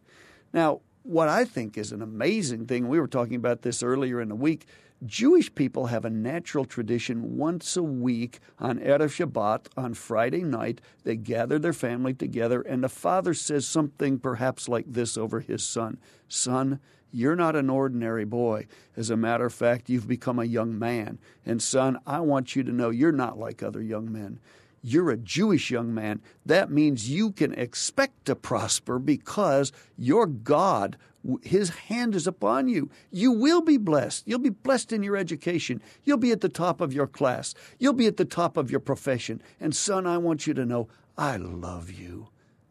[0.53, 4.29] Now, what I think is an amazing thing, we were talking about this earlier in
[4.29, 4.67] the week.
[5.05, 10.81] Jewish people have a natural tradition once a week on Erev Shabbat, on Friday night.
[11.03, 15.65] They gather their family together, and the father says something perhaps like this over his
[15.65, 16.79] son Son,
[17.11, 18.67] you're not an ordinary boy.
[18.97, 21.19] As a matter of fact, you've become a young man.
[21.45, 24.41] And son, I want you to know you're not like other young men.
[24.83, 26.21] You're a Jewish young man.
[26.45, 30.97] That means you can expect to prosper because your God,
[31.43, 32.91] His hand is upon you.
[33.11, 34.27] You will be blessed.
[34.27, 35.81] You'll be blessed in your education.
[36.03, 37.55] You'll be at the top of your class.
[37.79, 39.41] You'll be at the top of your profession.
[39.61, 42.29] And son, I want you to know I love you.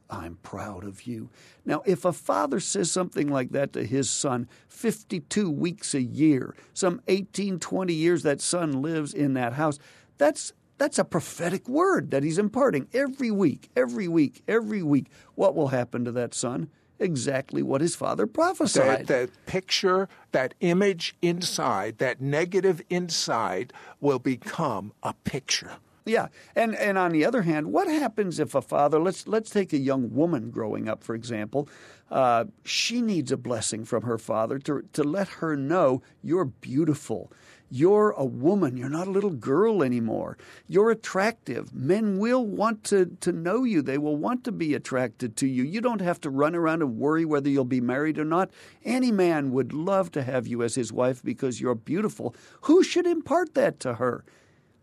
[0.10, 1.30] I'm proud of you.
[1.66, 6.54] Now, if a father says something like that to his son 52 weeks a year,
[6.74, 9.80] some 18, 20 years that son lives in that house,
[10.18, 15.12] that's that's a prophetic word that he's imparting every week, every week, every week.
[15.36, 16.72] What will happen to that son?
[16.98, 19.06] Exactly what his father prophesied.
[19.06, 25.74] That, that picture, that image inside, that negative inside will become a picture.
[26.04, 29.00] Yeah, and and on the other hand, what happens if a father?
[29.00, 31.70] Let's let's take a young woman growing up, for example.
[32.10, 37.32] Uh, she needs a blessing from her father to to let her know you're beautiful.
[37.74, 38.76] You're a woman.
[38.76, 40.38] You're not a little girl anymore.
[40.68, 41.74] You're attractive.
[41.74, 43.82] Men will want to, to know you.
[43.82, 45.64] They will want to be attracted to you.
[45.64, 48.52] You don't have to run around and worry whether you'll be married or not.
[48.84, 52.36] Any man would love to have you as his wife because you're beautiful.
[52.64, 54.26] Who should impart that to her?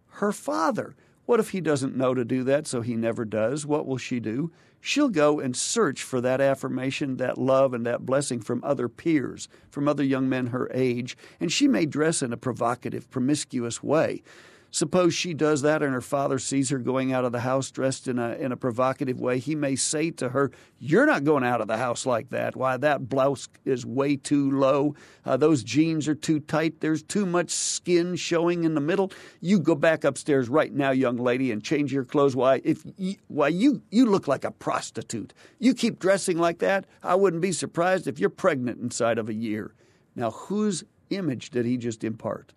[0.07, 0.97] Her father.
[1.27, 3.67] What if he doesn't know to do that, so he never does?
[3.67, 4.51] What will she do?
[4.81, 9.49] She'll go and search for that affirmation, that love, and that blessing from other peers,
[9.71, 14.23] from other young men her age, and she may dress in a provocative, promiscuous way.
[14.71, 18.07] Suppose she does that and her father sees her going out of the house dressed
[18.07, 19.39] in a, in a provocative way.
[19.39, 22.55] He may say to her, You're not going out of the house like that.
[22.55, 24.95] Why, that blouse is way too low.
[25.25, 26.81] Uh, those jeans are too tight.
[26.81, 29.11] There's too much skin showing in the middle.
[29.41, 32.37] You go back upstairs right now, young lady, and change your clothes.
[32.37, 32.85] Why, if
[33.29, 35.33] why you, you look like a prostitute.
[35.59, 39.35] You keep dressing like that, I wouldn't be surprised if you're pregnant inside of a
[39.35, 39.73] year.
[40.15, 42.53] Now, whose image did he just impart?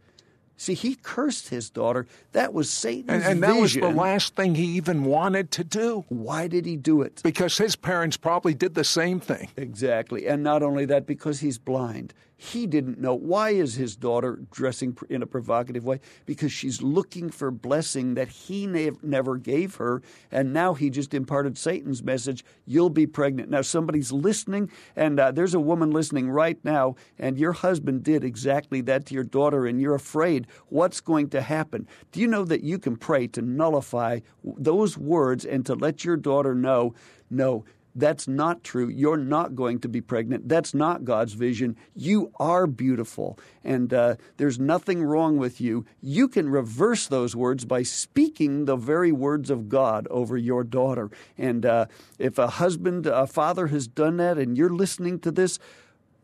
[0.61, 2.05] See, he cursed his daughter.
[2.33, 6.05] That was Satan's And, and that was the last thing he even wanted to do
[6.07, 7.19] Why did he do it?
[7.23, 9.49] because his parents probably did the same thing.
[9.57, 10.27] Exactly.
[10.27, 12.13] And not only that, because he's blind.
[12.43, 13.13] He didn't know.
[13.13, 15.99] Why is his daughter dressing in a provocative way?
[16.25, 20.01] Because she's looking for blessing that he ne- never gave her.
[20.31, 23.51] And now he just imparted Satan's message you'll be pregnant.
[23.51, 28.23] Now, somebody's listening, and uh, there's a woman listening right now, and your husband did
[28.23, 31.87] exactly that to your daughter, and you're afraid what's going to happen.
[32.11, 36.17] Do you know that you can pray to nullify those words and to let your
[36.17, 36.95] daughter know,
[37.29, 38.87] no, that's not true.
[38.87, 40.47] You're not going to be pregnant.
[40.47, 41.75] That's not God's vision.
[41.95, 45.85] You are beautiful, and uh, there's nothing wrong with you.
[46.01, 51.09] You can reverse those words by speaking the very words of God over your daughter.
[51.37, 55.59] And uh, if a husband, a father has done that, and you're listening to this,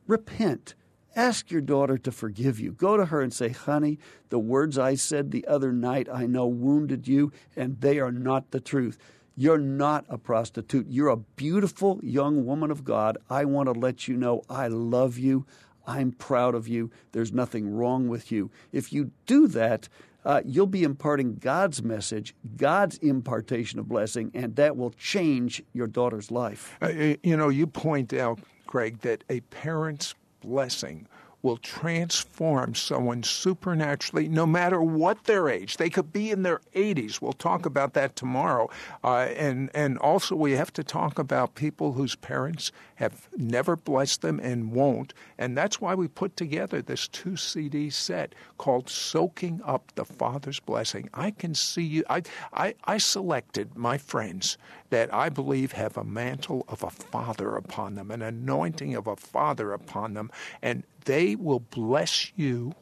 [0.08, 0.76] repent.
[1.16, 2.72] Ask your daughter to forgive you.
[2.72, 3.98] Go to her and say, Honey,
[4.30, 8.52] the words I said the other night I know wounded you, and they are not
[8.52, 9.00] the truth.
[9.40, 10.88] You're not a prostitute.
[10.90, 13.20] You're a beautiful young woman of God.
[13.30, 15.46] I want to let you know I love you.
[15.86, 16.90] I'm proud of you.
[17.12, 18.50] There's nothing wrong with you.
[18.72, 19.90] If you do that,
[20.26, 25.88] uh, you'll be imparting God's message, God's impartation of blessing, and that will change your
[25.88, 26.76] daughter's life.
[26.82, 31.08] Uh, you know, you point out, Craig, that a parent's blessing
[31.42, 35.78] will transform someone supernaturally, no matter what their age.
[35.78, 37.22] They could be in their 80s.
[37.22, 38.70] We'll talk about that tomorrow.
[39.04, 44.22] Uh, and and also we have to talk about people whose parents have never blessed
[44.22, 45.14] them and won't.
[45.38, 50.60] And that's why we put together this two CD set called "Soaking Up the Father's
[50.60, 52.04] Blessing." I can see you.
[52.10, 54.58] I I, I selected my friends
[54.90, 59.16] that I believe have a mantle of a father upon them, an anointing of a
[59.18, 62.74] father upon them, and they will bless you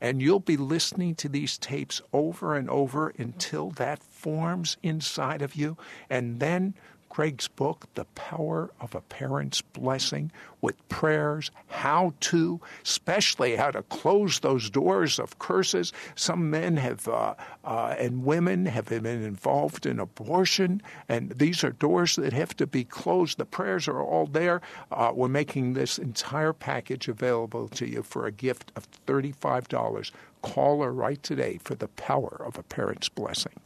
[0.00, 5.54] And you'll be listening to these tapes over and over until that forms inside of
[5.56, 5.76] you.
[6.10, 6.74] And then
[7.12, 13.82] Craig's book, The Power of a Parent's Blessing, with prayers, how to, especially how to
[13.82, 15.92] close those doors of curses.
[16.14, 21.72] Some men have, uh, uh, and women have been involved in abortion, and these are
[21.72, 23.36] doors that have to be closed.
[23.36, 24.62] The prayers are all there.
[24.90, 30.10] Uh, we're making this entire package available to you for a gift of $35.
[30.40, 33.60] Call or write today for the power of a parent's blessing.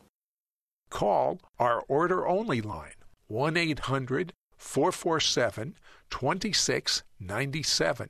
[0.90, 2.90] Call our order only line
[3.28, 5.76] 1 800 447
[6.10, 8.08] 2697.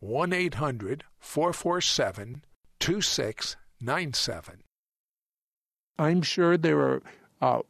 [0.00, 2.44] 1 800 447
[2.78, 4.62] 2697.
[5.98, 7.02] I'm sure there are
[7.40, 7.60] uh,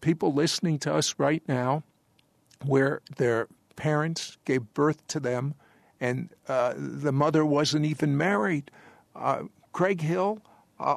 [0.00, 1.82] people listening to us right now
[2.64, 5.54] where their parents gave birth to them
[6.00, 8.70] and uh, the mother wasn't even married.
[9.14, 10.42] Uh, Craig Hill,
[10.80, 10.96] uh,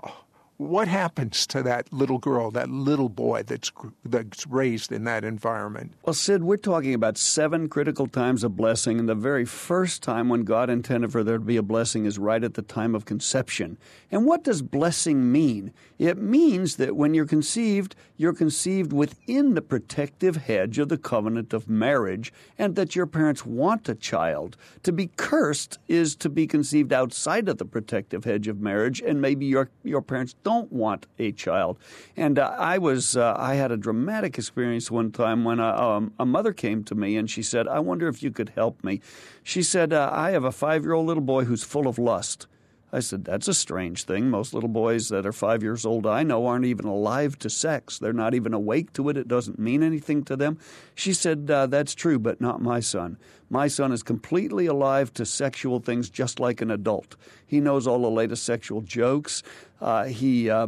[0.57, 3.71] what happens to that little girl, that little boy that's
[4.05, 5.93] that's raised in that environment?
[6.03, 10.29] Well, Sid, we're talking about seven critical times of blessing, and the very first time
[10.29, 13.05] when God intended for there to be a blessing is right at the time of
[13.05, 13.77] conception.
[14.11, 15.73] And what does blessing mean?
[15.99, 21.53] It means that when you're conceived, you're conceived within the protective hedge of the covenant
[21.53, 24.55] of marriage, and that your parents want a child.
[24.83, 29.21] To be cursed is to be conceived outside of the protective hedge of marriage, and
[29.21, 31.77] maybe your your parents don't want a child.
[32.15, 36.13] And uh, I was uh, I had a dramatic experience one time when a, um,
[36.19, 39.01] a, mother came to me and she said, "I wonder if you could help me."
[39.43, 42.47] She said, uh, "I have a five year old little boy who's full of lust."
[42.95, 44.29] I said, That's a strange thing.
[44.29, 47.99] Most little boys that are five years old I know aren't even alive to sex.
[47.99, 49.17] They're not even awake to it.
[49.17, 50.59] It doesn't mean anything to them.
[50.93, 53.17] She said, uh, That's true, but not my son.
[53.49, 57.17] My son is completely alive to sexual things just like an adult.
[57.45, 59.43] He knows all the latest sexual jokes.
[59.81, 60.49] Uh, he.
[60.49, 60.67] Uh,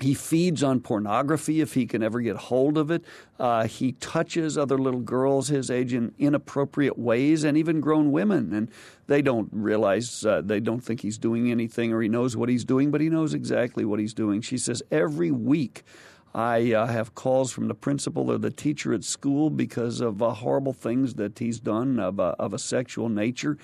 [0.00, 3.02] he feeds on pornography if he can ever get hold of it.
[3.38, 8.52] Uh, he touches other little girls his age in inappropriate ways, and even grown women.
[8.52, 8.70] And
[9.06, 12.64] they don't realize, uh, they don't think he's doing anything or he knows what he's
[12.64, 14.40] doing, but he knows exactly what he's doing.
[14.42, 15.82] She says, every week
[16.34, 20.32] I uh, have calls from the principal or the teacher at school because of uh,
[20.32, 23.56] horrible things that he's done of of a sexual nature.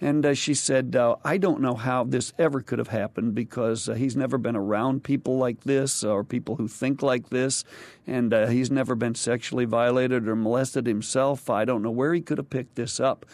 [0.00, 3.88] And uh, she said, uh, I don't know how this ever could have happened because
[3.88, 7.64] uh, he's never been around people like this or people who think like this.
[8.06, 11.48] And uh, he's never been sexually violated or molested himself.
[11.48, 13.24] I don't know where he could have picked this up.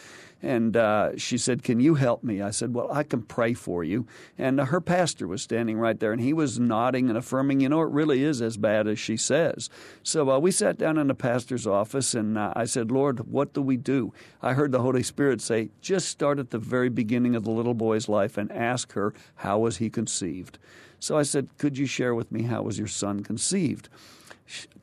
[0.43, 2.43] And uh, she said, Can you help me?
[2.43, 4.07] I said, Well, I can pray for you.
[4.36, 7.68] And uh, her pastor was standing right there, and he was nodding and affirming, You
[7.68, 9.70] know, it really is as bad as she says.
[10.03, 13.53] So uh, we sat down in the pastor's office, and uh, I said, Lord, what
[13.53, 14.12] do we do?
[14.43, 17.74] I heard the Holy Spirit say, Just start at the very beginning of the little
[17.74, 20.59] boy's life and ask her, How was he conceived?
[20.99, 23.88] So I said, Could you share with me how was your son conceived?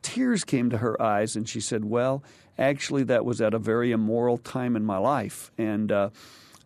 [0.01, 2.23] Tears came to her eyes, and she said, Well,
[2.59, 5.51] actually, that was at a very immoral time in my life.
[5.57, 6.09] And uh,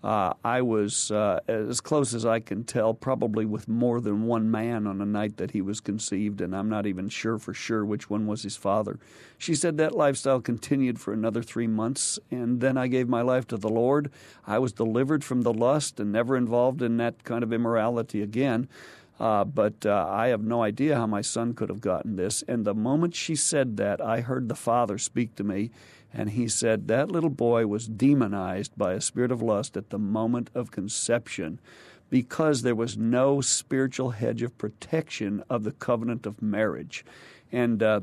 [0.03, 4.51] uh, I was, uh, as close as I can tell, probably with more than one
[4.51, 7.85] man on the night that he was conceived, and I'm not even sure for sure
[7.85, 8.99] which one was his father.
[9.37, 13.47] She said that lifestyle continued for another three months, and then I gave my life
[13.47, 14.11] to the Lord.
[14.45, 18.67] I was delivered from the lust and never involved in that kind of immorality again.
[19.19, 22.43] Uh, but uh, I have no idea how my son could have gotten this.
[22.47, 25.71] And the moment she said that, I heard the father speak to me,
[26.13, 29.99] and he said that little boy was demonized by a spirit of lust at the
[29.99, 31.59] moment of conception
[32.09, 37.03] because there was no spiritual hedge of protection of the covenant of marriage.
[37.51, 38.01] And uh,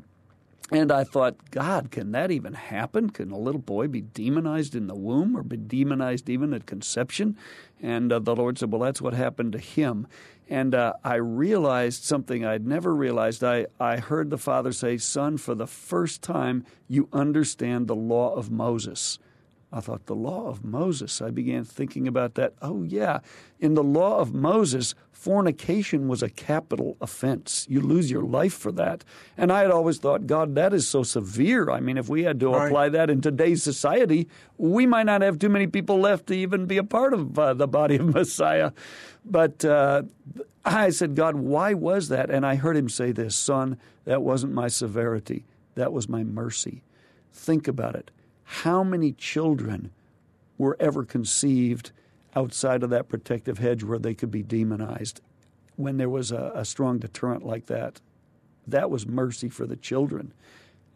[0.72, 3.10] and I thought, God, can that even happen?
[3.10, 7.36] Can a little boy be demonized in the womb or be demonized even at conception?
[7.82, 10.06] And uh, the Lord said, Well, that's what happened to him.
[10.48, 13.42] And uh, I realized something I'd never realized.
[13.42, 18.34] I, I heard the Father say, Son, for the first time, you understand the law
[18.34, 19.18] of Moses.
[19.72, 21.22] I thought, the law of Moses.
[21.22, 22.54] I began thinking about that.
[22.60, 23.20] Oh, yeah.
[23.60, 27.66] In the law of Moses, fornication was a capital offense.
[27.70, 29.04] You lose your life for that.
[29.36, 31.70] And I had always thought, God, that is so severe.
[31.70, 32.66] I mean, if we had to right.
[32.66, 36.66] apply that in today's society, we might not have too many people left to even
[36.66, 38.72] be a part of uh, the body of Messiah.
[39.24, 40.02] But uh,
[40.64, 42.28] I said, God, why was that?
[42.28, 45.44] And I heard him say this Son, that wasn't my severity,
[45.76, 46.82] that was my mercy.
[47.32, 48.10] Think about it
[48.50, 49.92] how many children
[50.58, 51.92] were ever conceived
[52.34, 55.20] outside of that protective hedge where they could be demonized
[55.76, 58.00] when there was a, a strong deterrent like that?
[58.66, 60.32] That was mercy for the children.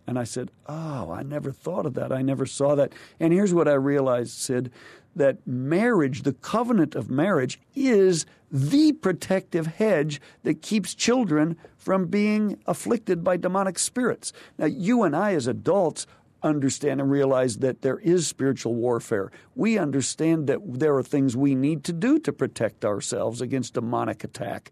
[0.05, 2.11] And I said, Oh, I never thought of that.
[2.11, 2.93] I never saw that.
[3.21, 4.73] And here's what I realized, Sid
[5.17, 12.59] that marriage, the covenant of marriage, is the protective hedge that keeps children from being
[12.67, 14.33] afflicted by demonic spirits.
[14.59, 16.09] Now, you and I, as adults,
[16.45, 19.33] understand and realize that there is spiritual warfare.
[19.55, 24.23] We understand that there are things we need to do to protect ourselves against demonic
[24.23, 24.71] attack.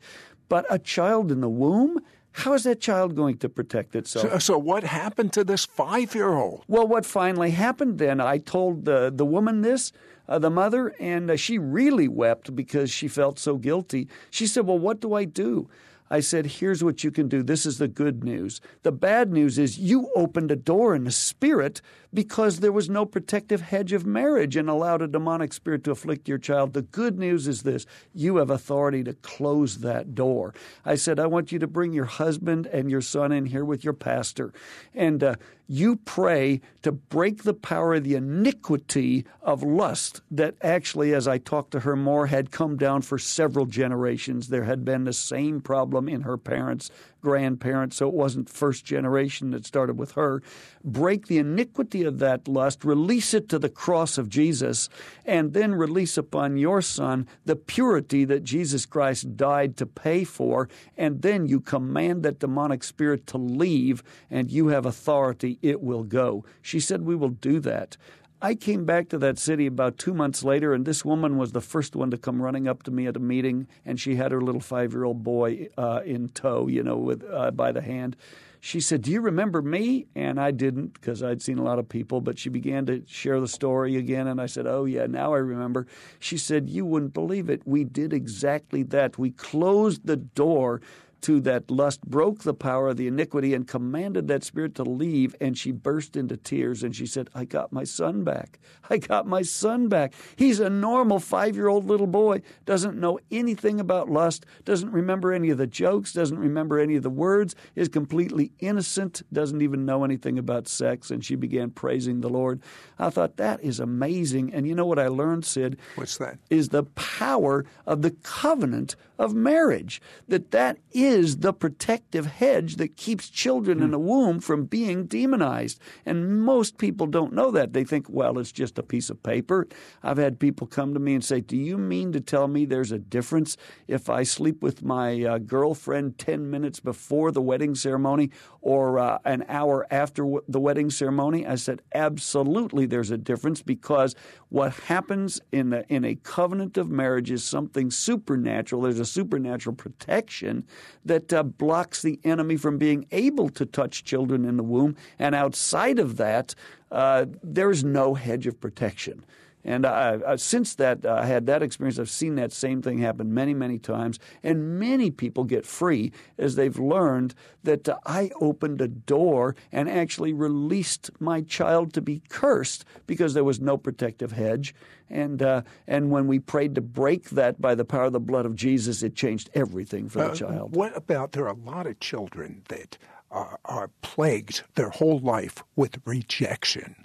[0.48, 1.98] But a child in the womb,
[2.32, 4.30] how is that child going to protect itself?
[4.30, 6.64] So, so what happened to this five year old?
[6.68, 9.92] Well, what finally happened then, I told the, the woman this,
[10.28, 14.08] uh, the mother, and uh, she really wept because she felt so guilty.
[14.30, 15.68] She said, Well, what do I do?
[16.12, 17.42] I said, Here's what you can do.
[17.42, 18.60] This is the good news.
[18.82, 21.80] The bad news is you opened a door in the spirit
[22.14, 26.28] because there was no protective hedge of marriage and allowed a demonic spirit to afflict
[26.28, 26.72] your child.
[26.72, 30.54] The good news is this you have authority to close that door.
[30.84, 33.84] I said, I want you to bring your husband and your son in here with
[33.84, 34.52] your pastor.
[34.94, 35.34] And uh,
[35.68, 41.38] you pray to break the power of the iniquity of lust that actually, as I
[41.38, 44.48] talked to her more, had come down for several generations.
[44.48, 46.90] There had been the same problem in her parents'
[47.22, 50.42] grandparents, so it wasn't first generation that started with her.
[50.84, 54.88] Break the iniquity of that lust, release it to the cross of Jesus,
[55.24, 60.68] and then release upon your son the purity that Jesus Christ died to pay for,
[60.96, 66.04] and then you command that demonic spirit to leave, and you have authority, it will
[66.04, 66.44] go.
[66.60, 67.96] She said, We will do that.
[68.44, 71.60] I came back to that city about two months later, and this woman was the
[71.60, 74.40] first one to come running up to me at a meeting, and she had her
[74.40, 78.16] little five-year-old boy uh, in tow, you know, with uh, by the hand.
[78.58, 81.88] She said, "Do you remember me?" And I didn't because I'd seen a lot of
[81.88, 82.20] people.
[82.20, 85.38] But she began to share the story again, and I said, "Oh yeah, now I
[85.38, 85.86] remember."
[86.18, 87.62] She said, "You wouldn't believe it.
[87.64, 89.18] We did exactly that.
[89.18, 90.80] We closed the door."
[91.22, 95.34] To that lust, broke the power of the iniquity, and commanded that spirit to leave.
[95.40, 98.58] And she burst into tears and she said, I got my son back.
[98.90, 100.14] I got my son back.
[100.36, 105.32] He's a normal five year old little boy, doesn't know anything about lust, doesn't remember
[105.32, 109.84] any of the jokes, doesn't remember any of the words, is completely innocent, doesn't even
[109.86, 111.10] know anything about sex.
[111.10, 112.60] And she began praising the Lord.
[112.98, 114.52] I thought, that is amazing.
[114.52, 115.78] And you know what I learned, Sid?
[115.94, 116.38] What's that?
[116.50, 120.02] Is the power of the covenant of marriage.
[120.26, 123.84] That that is the protective hedge that keeps children mm.
[123.84, 125.80] in the womb from being demonized.
[126.04, 127.72] And most people don't know that.
[127.72, 129.68] They think, well, it's just a piece of paper.
[130.02, 132.92] I've had people come to me and say, "Do you mean to tell me there's
[132.92, 133.56] a difference
[133.86, 139.18] if I sleep with my uh, girlfriend 10 minutes before the wedding ceremony or uh,
[139.24, 144.16] an hour after w- the wedding ceremony?" I said, "Absolutely there's a difference because
[144.48, 148.82] what happens in the, in a covenant of marriage is something supernatural.
[148.82, 150.64] There's a supernatural protection
[151.04, 154.96] that uh, blocks the enemy from being able to touch children in the womb.
[155.18, 156.54] And outside of that,
[156.90, 159.24] uh, there's no hedge of protection.
[159.64, 161.98] And I, I, since that, uh, I had that experience.
[161.98, 164.18] I've seen that same thing happen many, many times.
[164.42, 169.88] And many people get free as they've learned that uh, I opened a door and
[169.88, 174.74] actually released my child to be cursed because there was no protective hedge.
[175.12, 178.46] And uh, and when we prayed to break that by the power of the blood
[178.46, 180.74] of Jesus, it changed everything for the uh, child.
[180.74, 182.98] What about there are a lot of children that
[183.30, 186.96] are, are plagued their whole life with rejection?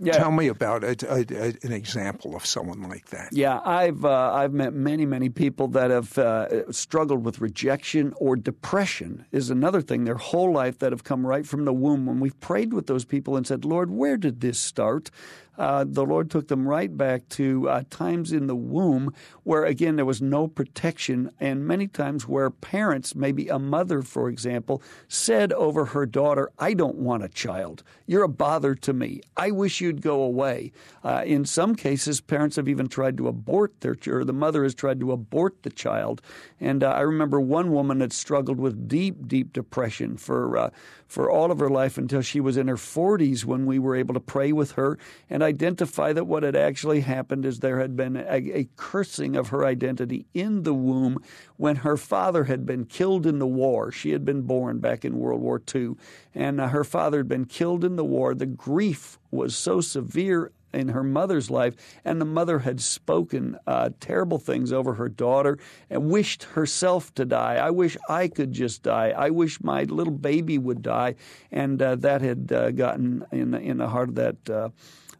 [0.00, 0.12] Yeah.
[0.12, 3.30] Tell me about a, a, a, an example of someone like that.
[3.32, 8.36] Yeah, I've uh, I've met many many people that have uh, struggled with rejection or
[8.36, 12.06] depression is another thing their whole life that have come right from the womb.
[12.06, 15.10] When we've prayed with those people and said, Lord, where did this start?
[15.58, 19.96] Uh, the Lord took them right back to uh, times in the womb where, again,
[19.96, 25.52] there was no protection, and many times where parents, maybe a mother, for example, said
[25.52, 27.82] over her daughter, I don't want a child.
[28.06, 29.20] You're a bother to me.
[29.36, 30.72] I wish you'd go away.
[31.02, 34.74] Uh, in some cases, parents have even tried to abort their or the mother has
[34.74, 36.22] tried to abort the child.
[36.60, 40.70] And uh, I remember one woman that struggled with deep, deep depression for uh,
[41.08, 44.12] for all of her life until she was in her 40s when we were able
[44.12, 44.98] to pray with her
[45.30, 49.48] and identify that what had actually happened is there had been a, a cursing of
[49.48, 51.18] her identity in the womb
[51.56, 53.90] when her father had been killed in the war.
[53.90, 55.94] She had been born back in World War II,
[56.34, 58.34] and uh, her father had been killed in the war.
[58.34, 61.74] The grief was so severe in her mother's life,
[62.04, 67.24] and the mother had spoken uh, terrible things over her daughter and wished herself to
[67.24, 67.54] die.
[67.54, 69.14] I wish I could just die.
[69.16, 71.14] I wish my little baby would die,
[71.50, 74.68] and uh, that had uh, gotten in the, in the heart of that uh,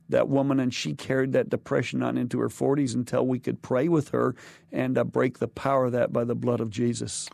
[0.09, 3.88] that woman, and she carried that depression on into her 40s until we could pray
[3.88, 4.34] with her
[4.72, 7.28] and uh, break the power of that by the blood of Jesus.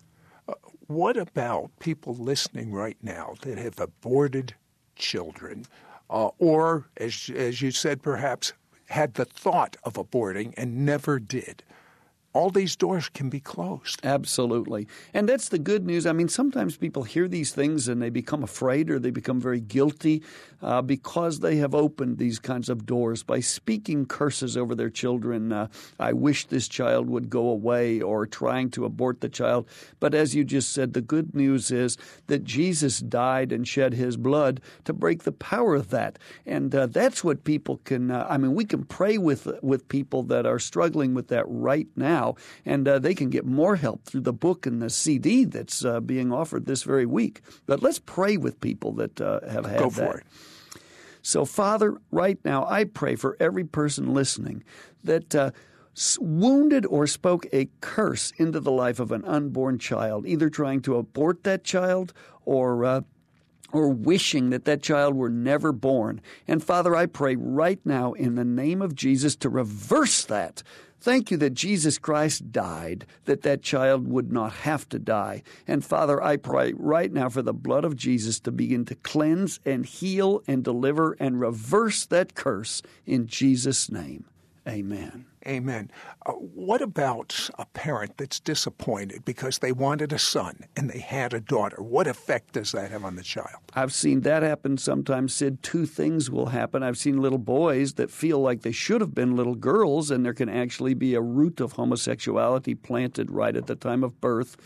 [0.49, 0.55] Uh,
[0.87, 4.55] what about people listening right now that have aborted
[4.97, 5.67] children,
[6.11, 8.53] uh, or as as you said, perhaps
[8.89, 11.63] had the thought of aborting and never did
[12.35, 14.01] all these doors can be closed.
[14.03, 14.89] Absolutely.
[15.15, 16.05] And that's the good news.
[16.05, 19.61] I mean, sometimes people hear these things and they become afraid or they become very
[19.61, 20.23] guilty
[20.61, 25.53] uh, because they have opened these kinds of doors by speaking curses over their children.
[25.53, 25.69] Uh,
[26.01, 29.69] I wish this child would go away or trying to abort the child.
[30.01, 34.17] But as you just said, the good news is that Jesus died and shed his
[34.17, 36.19] blood to break the power of that.
[36.47, 40.25] And uh, that's what people can, uh, I mean, we can pray with, with people
[40.25, 44.05] that are struggling with that right now now, and uh, they can get more help
[44.05, 47.41] through the book and the CD that's uh, being offered this very week.
[47.67, 50.17] But let's pray with people that uh, have had Go that.
[50.17, 50.25] it.
[51.23, 54.63] So, Father, right now, I pray for every person listening
[55.05, 55.53] that uh,
[56.21, 60.97] wounded or spoke a curse into the life of an unborn child, either trying to
[60.97, 62.13] abort that child
[62.45, 63.01] or uh,
[63.75, 66.21] or wishing that that child were never born.
[66.47, 70.63] And Father, I pray right now in the name of Jesus to reverse that,
[71.01, 75.43] Thank you that Jesus Christ died, that that child would not have to die.
[75.67, 79.61] And Father, I pray right now for the blood of Jesus to begin to cleanse
[79.67, 84.25] and heal and deliver and reverse that curse in Jesus' name.
[84.67, 85.27] Amen.
[85.47, 85.91] Amen.
[86.25, 91.35] Uh, what about a parent that's disappointed because they wanted a son and they had
[91.35, 91.83] a daughter?
[91.83, 93.61] What effect does that have on the child?
[93.75, 95.35] I've seen that happen sometimes.
[95.35, 96.83] Sid, two things will happen.
[96.83, 100.33] I've seen little boys that feel like they should have been little girls, and there
[100.33, 104.57] can actually be a root of homosexuality planted right at the time of birth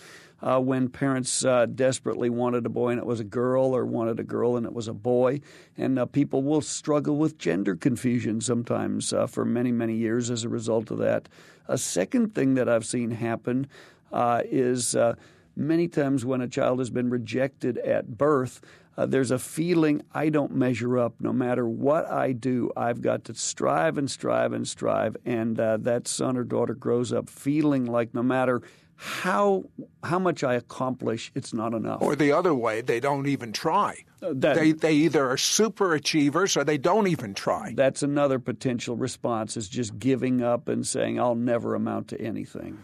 [0.40, 4.20] uh, when parents uh, desperately wanted a boy and it was a girl, or wanted
[4.20, 5.40] a girl and it was a boy.
[5.76, 10.44] And uh, people will struggle with gender confusion sometimes uh, for many, many years as
[10.44, 11.28] a result of that.
[11.66, 13.66] A second thing that I've seen happen
[14.12, 15.14] uh, is uh,
[15.56, 18.60] many times when a child has been rejected at birth,
[18.96, 21.14] uh, there's a feeling I don't measure up.
[21.20, 25.16] No matter what I do, I've got to strive and strive and strive.
[25.24, 28.60] And uh, that son or daughter grows up feeling like no matter
[29.00, 29.64] how
[30.02, 32.02] how much I accomplish, it's not enough.
[32.02, 34.04] Or the other way, they don't even try.
[34.20, 37.72] Uh, that, they they either are super achievers or they don't even try.
[37.76, 42.82] That's another potential response is just giving up and saying I'll never amount to anything.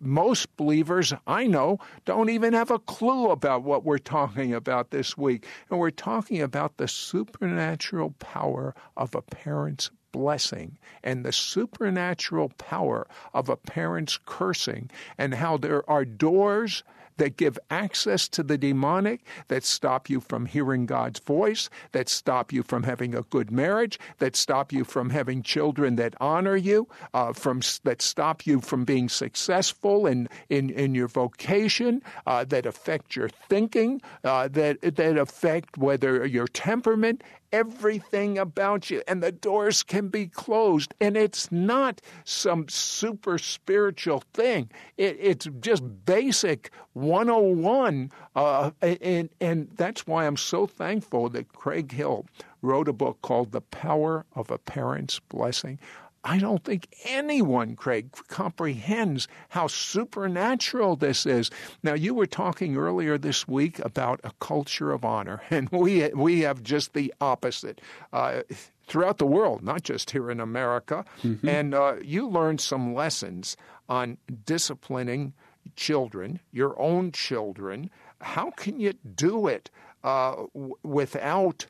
[0.00, 5.16] Most believers I know don't even have a clue about what we're talking about this
[5.18, 5.44] week.
[5.70, 13.06] And we're talking about the supernatural power of a parent's blessing and the supernatural power
[13.34, 16.82] of a parent's cursing, and how there are doors
[17.18, 22.52] that give access to the demonic, that stop you from hearing God's voice, that stop
[22.52, 26.88] you from having a good marriage, that stop you from having children that honor you,
[27.14, 32.66] uh, from that stop you from being successful in in, in your vocation, uh, that
[32.66, 39.32] affect your thinking, uh, that that affect whether your temperament everything about you, and the
[39.32, 40.94] doors can be closed.
[41.00, 46.70] And it's not some super spiritual thing, it, it's just basic
[47.08, 48.10] 101.
[48.36, 52.26] Uh, and, and that's why I'm so thankful that Craig Hill
[52.62, 55.78] wrote a book called The Power of a Parent's Blessing.
[56.24, 61.50] I don't think anyone, Craig, comprehends how supernatural this is.
[61.82, 66.40] Now, you were talking earlier this week about a culture of honor, and we we
[66.40, 67.80] have just the opposite.
[68.12, 68.42] Uh,
[68.88, 71.04] throughout the world, not just here in America.
[71.22, 71.46] Mm-hmm.
[71.46, 73.54] And uh, you learned some lessons
[73.86, 75.34] on disciplining
[75.76, 77.90] children, your own children.
[78.20, 79.70] How can you do it
[80.02, 81.66] uh, w- without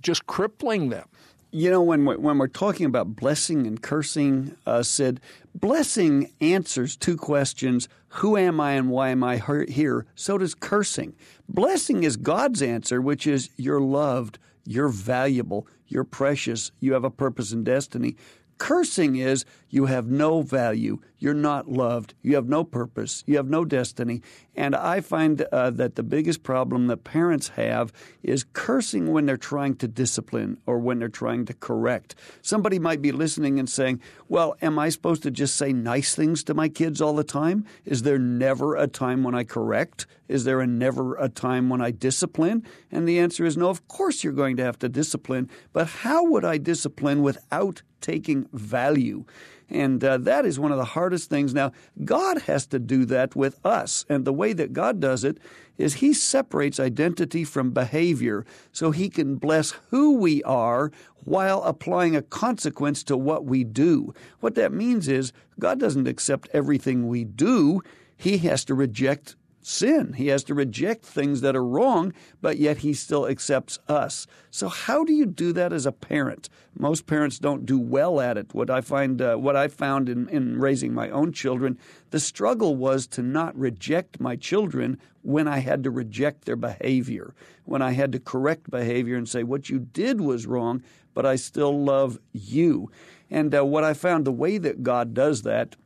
[0.00, 1.08] just crippling them?
[1.54, 5.20] You know, when we're, when we're talking about blessing and cursing, uh, Sid,
[5.54, 10.06] blessing answers two questions Who am I and why am I here?
[10.14, 11.14] So does cursing.
[11.48, 17.10] Blessing is God's answer, which is you're loved, you're valuable, you're precious, you have a
[17.10, 18.16] purpose and destiny.
[18.56, 23.48] Cursing is you have no value, you're not loved, you have no purpose, you have
[23.48, 24.20] no destiny.
[24.56, 27.92] And I find uh, that the biggest problem that parents have
[28.24, 32.16] is cursing when they're trying to discipline or when they're trying to correct.
[32.42, 36.42] Somebody might be listening and saying, Well, am I supposed to just say nice things
[36.44, 37.66] to my kids all the time?
[37.84, 40.06] Is there never a time when I correct?
[40.26, 42.66] Is there a never a time when I discipline?
[42.90, 45.48] And the answer is no, of course you're going to have to discipline.
[45.72, 49.24] But how would I discipline without taking value.
[49.70, 51.54] And uh, that is one of the hardest things.
[51.54, 51.72] Now,
[52.04, 54.04] God has to do that with us.
[54.08, 55.38] And the way that God does it
[55.78, 60.92] is He separates identity from behavior so He can bless who we are
[61.24, 64.12] while applying a consequence to what we do.
[64.40, 67.82] What that means is God doesn't accept everything we do,
[68.16, 70.14] He has to reject sin.
[70.14, 74.26] He has to reject things that are wrong, but yet he still accepts us.
[74.50, 76.48] So how do you do that as a parent?
[76.78, 78.54] Most parents don't do well at it.
[78.54, 81.78] What I find, uh, what I found in, in raising my own children,
[82.10, 87.34] the struggle was to not reject my children when I had to reject their behavior,
[87.64, 90.82] when I had to correct behavior and say what you did was wrong,
[91.14, 92.90] but I still love you.
[93.30, 95.76] And uh, what I found, the way that God does that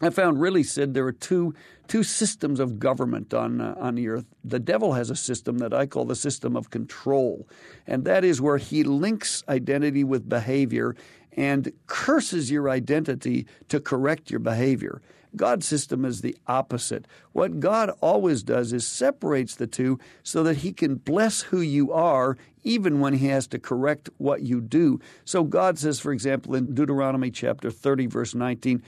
[0.00, 1.54] I found really said there are two
[1.88, 4.26] two systems of government on uh, on the earth.
[4.44, 7.48] The devil has a system that I call the system of control,
[7.86, 10.94] and that is where he links identity with behavior
[11.32, 15.00] and curses your identity to correct your behavior.
[15.36, 17.06] God's system is the opposite.
[17.32, 21.92] What God always does is separates the two so that he can bless who you
[21.92, 25.00] are even when he has to correct what you do.
[25.24, 28.82] So God says for example in Deuteronomy chapter 30 verse 19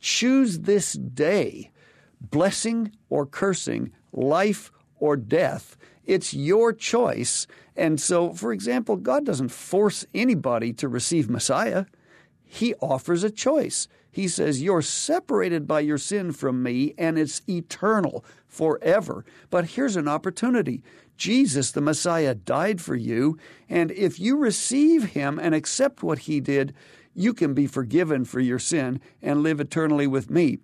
[0.00, 1.70] Choose this day
[2.20, 5.76] blessing or cursing, life or death.
[6.04, 7.46] It's your choice.
[7.76, 11.86] And so, for example, God doesn't force anybody to receive Messiah.
[12.44, 13.88] He offers a choice.
[14.10, 19.26] He says, You're separated by your sin from me, and it's eternal, forever.
[19.50, 20.82] But here's an opportunity
[21.18, 23.36] Jesus, the Messiah, died for you,
[23.68, 26.74] and if you receive him and accept what he did,
[27.16, 30.58] you can be forgiven for your sin and live eternally with me.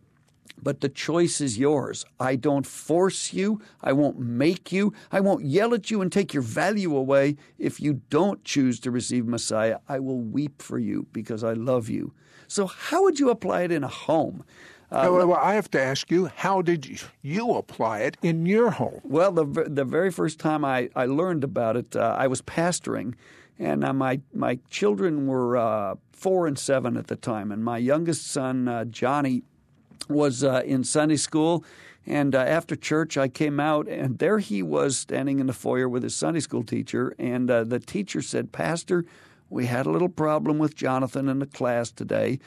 [0.63, 2.05] But the choice is yours.
[2.21, 3.61] I don't force you.
[3.81, 4.93] I won't make you.
[5.11, 7.37] I won't yell at you and take your value away.
[7.59, 11.89] If you don't choose to receive Messiah, I will weep for you because I love
[11.89, 12.13] you.
[12.47, 14.45] So, how would you apply it in a home?
[14.91, 18.73] Uh, well, I have to ask you, how did you, you, apply it in your
[18.73, 19.01] home?
[19.05, 23.15] Well, the, the very first time I, I learned about it, uh, I was pastoring,
[23.63, 27.79] and uh, my, my children were uh, four and seven at the time, and my
[27.79, 29.43] youngest son uh, Johnny
[30.09, 31.65] was uh, in Sunday school.
[32.05, 35.89] And uh, after church, I came out, and there he was standing in the foyer
[35.89, 37.15] with his Sunday school teacher.
[37.19, 39.05] And uh, the teacher said, Pastor,
[39.49, 42.41] we had a little problem with Jonathan in the class today.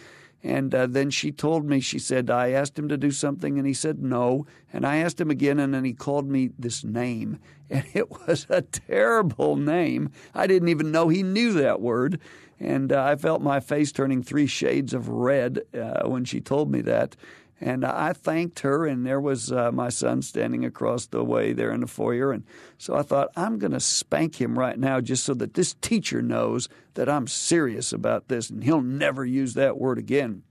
[0.45, 3.65] And uh, then she told me, she said, I asked him to do something, and
[3.65, 4.45] he said no.
[4.71, 7.39] And I asked him again, and then he called me this name.
[7.67, 10.11] And it was a terrible name.
[10.35, 12.19] I didn't even know he knew that word.
[12.59, 16.71] And uh, I felt my face turning three shades of red uh, when she told
[16.71, 17.15] me that.
[17.61, 21.71] And I thanked her, and there was uh, my son standing across the way there
[21.71, 22.33] in the foyer.
[22.33, 22.43] And
[22.77, 26.21] so I thought, I'm going to spank him right now just so that this teacher
[26.21, 30.43] knows that I'm serious about this, and he'll never use that word again.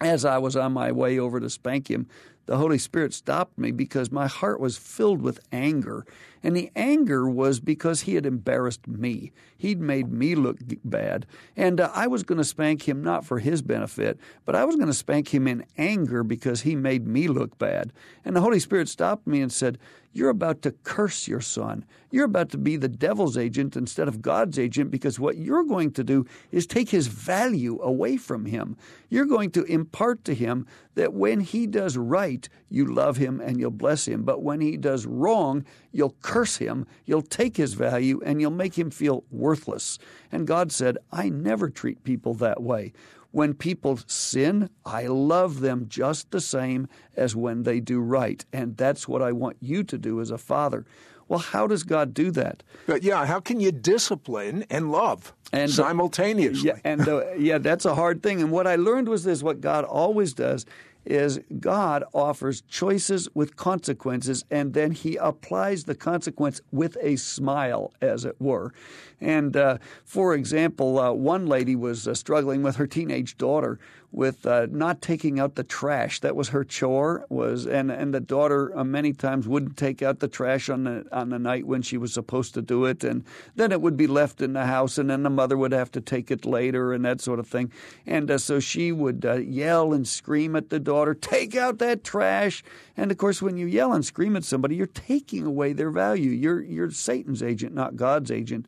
[0.00, 2.06] As I was on my way over to spank him,
[2.46, 6.06] the Holy Spirit stopped me because my heart was filled with anger.
[6.42, 9.32] And the anger was because he had embarrassed me.
[9.58, 11.26] He'd made me look bad.
[11.56, 14.76] And uh, I was going to spank him not for his benefit, but I was
[14.76, 17.92] going to spank him in anger because he made me look bad.
[18.24, 19.78] And the Holy Spirit stopped me and said,
[20.16, 21.84] You're about to curse your son.
[22.10, 25.90] You're about to be the devil's agent instead of God's agent because what you're going
[25.90, 28.78] to do is take his value away from him.
[29.10, 33.60] You're going to impart to him that when he does right, you love him and
[33.60, 34.22] you'll bless him.
[34.22, 38.78] But when he does wrong, you'll curse him, you'll take his value, and you'll make
[38.78, 39.98] him feel worthless.
[40.30, 42.92] And God said, I never treat people that way.
[43.30, 48.44] When people sin, I love them just the same as when they do right.
[48.52, 50.86] And that's what I want you to do as a father.
[51.28, 52.62] Well, how does God do that?
[52.86, 56.68] But yeah, how can you discipline and love and, simultaneously?
[56.68, 58.40] Yeah, and uh, yeah, that's a hard thing.
[58.40, 60.66] And what I learned was this: what God always does
[61.06, 67.92] is God offers choices with consequences, and then He applies the consequence with a smile,
[68.00, 68.72] as it were.
[69.20, 73.78] And uh, for example, uh, one lady was uh, struggling with her teenage daughter
[74.16, 76.20] with uh, not taking out the trash.
[76.20, 77.26] That was her chore.
[77.28, 81.04] Was and and the daughter uh, many times wouldn't take out the trash on the
[81.12, 83.24] on the night when she was supposed to do it, and
[83.56, 86.00] then it would be left in the house, and then the mother would have to
[86.00, 87.70] take it later, and that sort of thing.
[88.06, 92.64] And uh, so she would yell and scream at the daughter, "Take out that trash!"
[92.96, 96.30] And of course, when you yell and scream at somebody, you're taking away their value.
[96.30, 98.66] You're you're Satan's agent, not God's agent.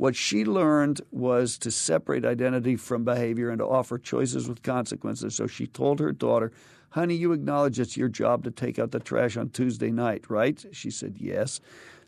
[0.00, 5.34] What she learned was to separate identity from behavior and to offer choices with consequences.
[5.34, 6.52] So she told her daughter,
[6.88, 10.64] Honey, you acknowledge it's your job to take out the trash on Tuesday night, right?
[10.72, 11.60] She said, Yes.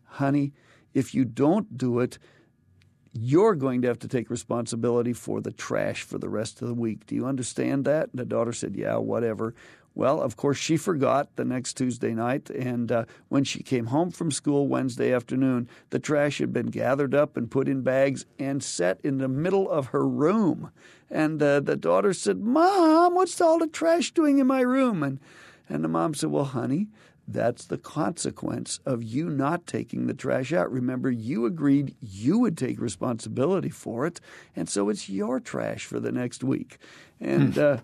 [0.07, 0.55] Honey,
[0.95, 2.19] if you don't do it,
[3.13, 6.75] you're going to have to take responsibility for the trash for the rest of the
[6.75, 7.05] week.
[7.05, 8.09] Do you understand that?
[8.09, 9.55] And the daughter said, Yeah, whatever.
[9.95, 14.11] Well, of course, she forgot the next Tuesday night, and uh, when she came home
[14.11, 18.63] from school Wednesday afternoon, the trash had been gathered up and put in bags and
[18.63, 20.71] set in the middle of her room.
[21.11, 25.21] And uh, the daughter said, "Mom, what's all the trash doing in my room?" And
[25.69, 26.89] and the mom said, "Well, honey,
[27.29, 30.71] that's the consequence of you not taking the trash out.
[30.73, 34.21] Remember, you agreed you would take responsibility for it,
[34.57, 36.79] and so it's your trash for the next week.
[37.21, 37.79] And uh,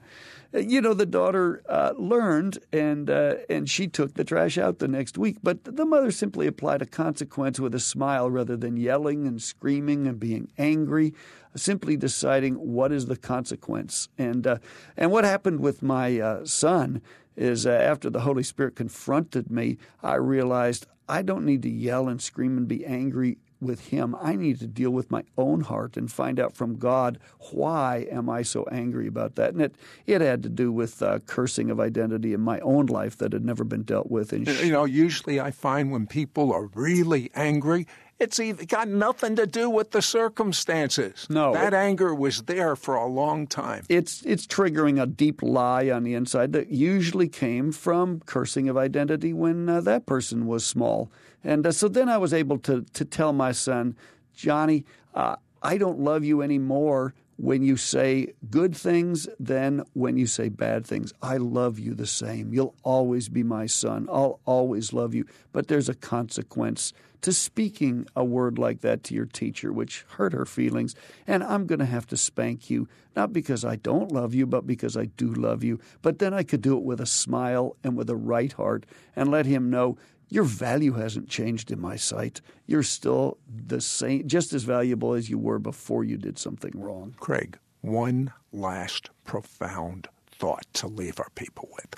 [0.52, 4.88] you know, the daughter uh, learned, and uh, and she took the trash out the
[4.88, 5.36] next week.
[5.42, 10.06] But the mother simply applied a consequence with a smile rather than yelling and screaming
[10.06, 11.14] and being angry.
[11.54, 14.58] Simply deciding what is the consequence, and uh,
[14.96, 17.02] and what happened with my uh, son
[17.38, 22.08] is uh, after the Holy Spirit confronted me, I realized I don't need to yell
[22.08, 24.14] and scream and be angry with him.
[24.20, 27.18] I need to deal with my own heart and find out from God
[27.50, 29.52] why am I so angry about that.
[29.52, 29.74] And it
[30.06, 33.44] it had to do with uh, cursing of identity in my own life that had
[33.44, 34.32] never been dealt with.
[34.32, 37.86] And you know, usually I find when people are really angry,
[38.18, 41.26] it's got nothing to do with the circumstances.
[41.30, 43.84] No, that it, anger was there for a long time.
[43.88, 48.76] It's it's triggering a deep lie on the inside that usually came from cursing of
[48.76, 51.10] identity when uh, that person was small.
[51.44, 53.96] And uh, so then I was able to to tell my son,
[54.34, 60.26] Johnny, uh, I don't love you anymore when you say good things than when you
[60.26, 61.12] say bad things.
[61.22, 62.52] I love you the same.
[62.52, 64.08] You'll always be my son.
[64.10, 65.24] I'll always love you.
[65.52, 66.92] But there's a consequence
[67.22, 70.94] to speaking a word like that to your teacher, which hurt her feelings.
[71.26, 74.66] And I'm going to have to spank you, not because I don't love you, but
[74.66, 75.80] because I do love you.
[76.02, 79.30] But then I could do it with a smile and with a right heart and
[79.30, 79.98] let him know
[80.30, 82.40] your value hasn't changed in my sight.
[82.66, 87.14] You're still the same, just as valuable as you were before you did something wrong.
[87.18, 91.94] Craig, one last profound thought to leave our people with.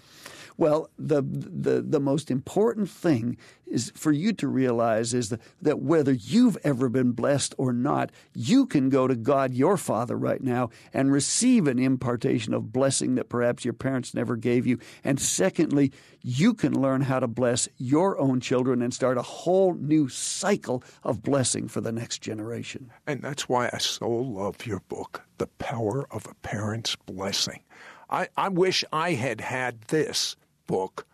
[0.60, 5.78] Well, the, the, the most important thing is for you to realize is that, that
[5.80, 10.42] whether you've ever been blessed or not, you can go to God, your Father, right
[10.42, 14.78] now and receive an impartation of blessing that perhaps your parents never gave you.
[15.02, 19.72] And secondly, you can learn how to bless your own children and start a whole
[19.72, 22.92] new cycle of blessing for the next generation.
[23.06, 27.62] And that's why I so love your book, The Power of a Parent's Blessing.
[28.10, 30.36] I, I wish I had had this
[30.70, 31.04] book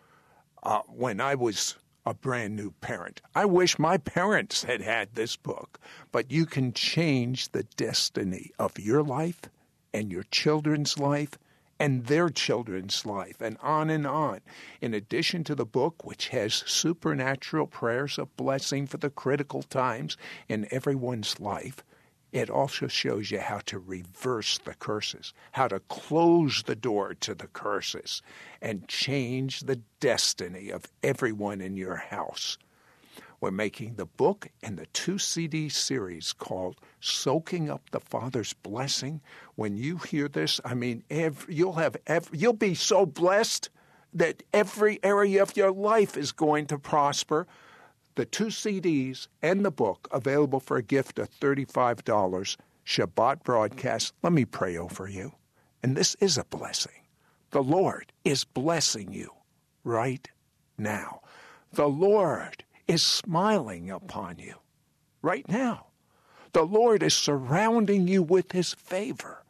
[0.61, 3.21] uh, when I was a brand new parent.
[3.33, 5.79] I wish my parents had had this book,
[6.11, 9.41] but you can change the destiny of your life
[9.93, 11.39] and your children's life
[11.79, 14.41] and their children's life, and on and on.
[14.79, 20.17] In addition to the book, which has supernatural prayers of blessing for the critical times
[20.47, 21.83] in everyone's life,
[22.31, 27.33] it also shows you how to reverse the curses, how to close the door to
[27.33, 28.21] the curses,
[28.61, 32.57] and change the destiny of everyone in your house.
[33.39, 39.21] We're making the book and the two CD series called Soaking Up the Father's Blessing.
[39.55, 43.69] When you hear this, I mean, every, you'll have every, you'll be so blessed
[44.13, 47.45] that every area of your life is going to prosper
[48.17, 52.57] the two CDs and the book available for a gift of $35.
[52.83, 54.11] Shabbat broadcast.
[54.23, 55.33] Let me pray over you.
[55.83, 57.03] And this is a blessing.
[57.51, 59.33] The Lord is blessing you
[59.83, 60.27] right
[60.79, 61.21] now.
[61.71, 64.55] The Lord is smiling upon you
[65.21, 65.85] right now.
[66.53, 69.43] The Lord is surrounding you with his favor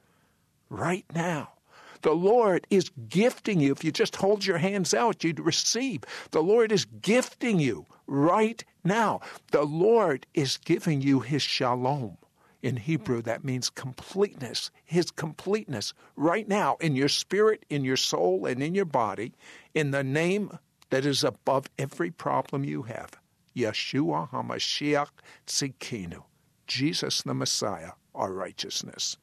[0.70, 1.54] right now.
[2.02, 3.72] The Lord is gifting you.
[3.72, 6.04] If you just hold your hands out, you'd receive.
[6.32, 9.22] The Lord is gifting you right now.
[9.52, 12.18] The Lord is giving you His shalom.
[12.64, 18.46] In Hebrew, that means completeness, His completeness right now in your spirit, in your soul,
[18.46, 19.34] and in your body,
[19.74, 20.58] in the name
[20.90, 23.12] that is above every problem you have
[23.56, 25.10] Yeshua HaMashiach
[25.46, 26.24] Tzidkenu,
[26.68, 29.18] Jesus the Messiah, our righteousness.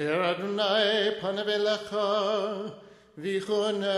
[0.00, 2.72] Er Adonai panavelecha
[3.18, 3.90] vichunecha.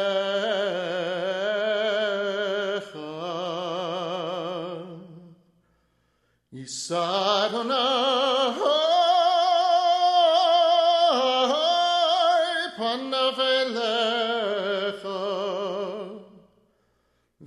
[6.51, 7.05] Yisa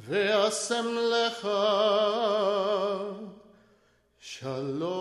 [0.08, 1.62] ve'asem lecha
[4.18, 4.95] shalom.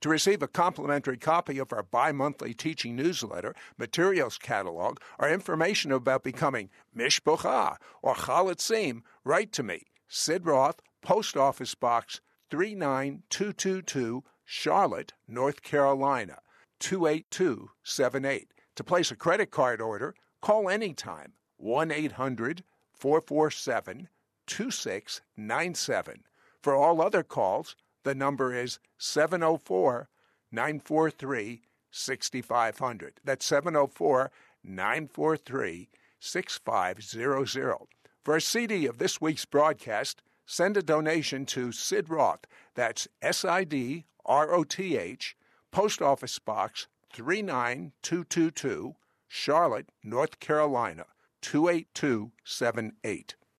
[0.00, 5.90] To receive a complimentary copy of our bi monthly teaching newsletter, materials catalog, or information
[5.90, 15.12] about becoming Mishpocha or Chalutzim, write to me, Sid Roth, Post Office Box 39222, Charlotte,
[15.26, 16.38] North Carolina
[16.80, 18.48] 28278.
[18.76, 24.08] To place a credit card order, call anytime 1 800 447
[24.46, 26.24] 2697.
[26.62, 30.08] For all other calls, the number is 704
[30.50, 33.20] 943 6500.
[33.24, 34.30] That's 704
[34.64, 35.88] 943
[36.20, 37.86] 6500.
[38.24, 42.46] For a CD of this week's broadcast, send a donation to Sid Roth.
[42.74, 45.36] That's S I D R O T H,
[45.70, 48.96] Post Office Box 39222,
[49.28, 51.04] Charlotte, North Carolina
[51.42, 53.36] 28278.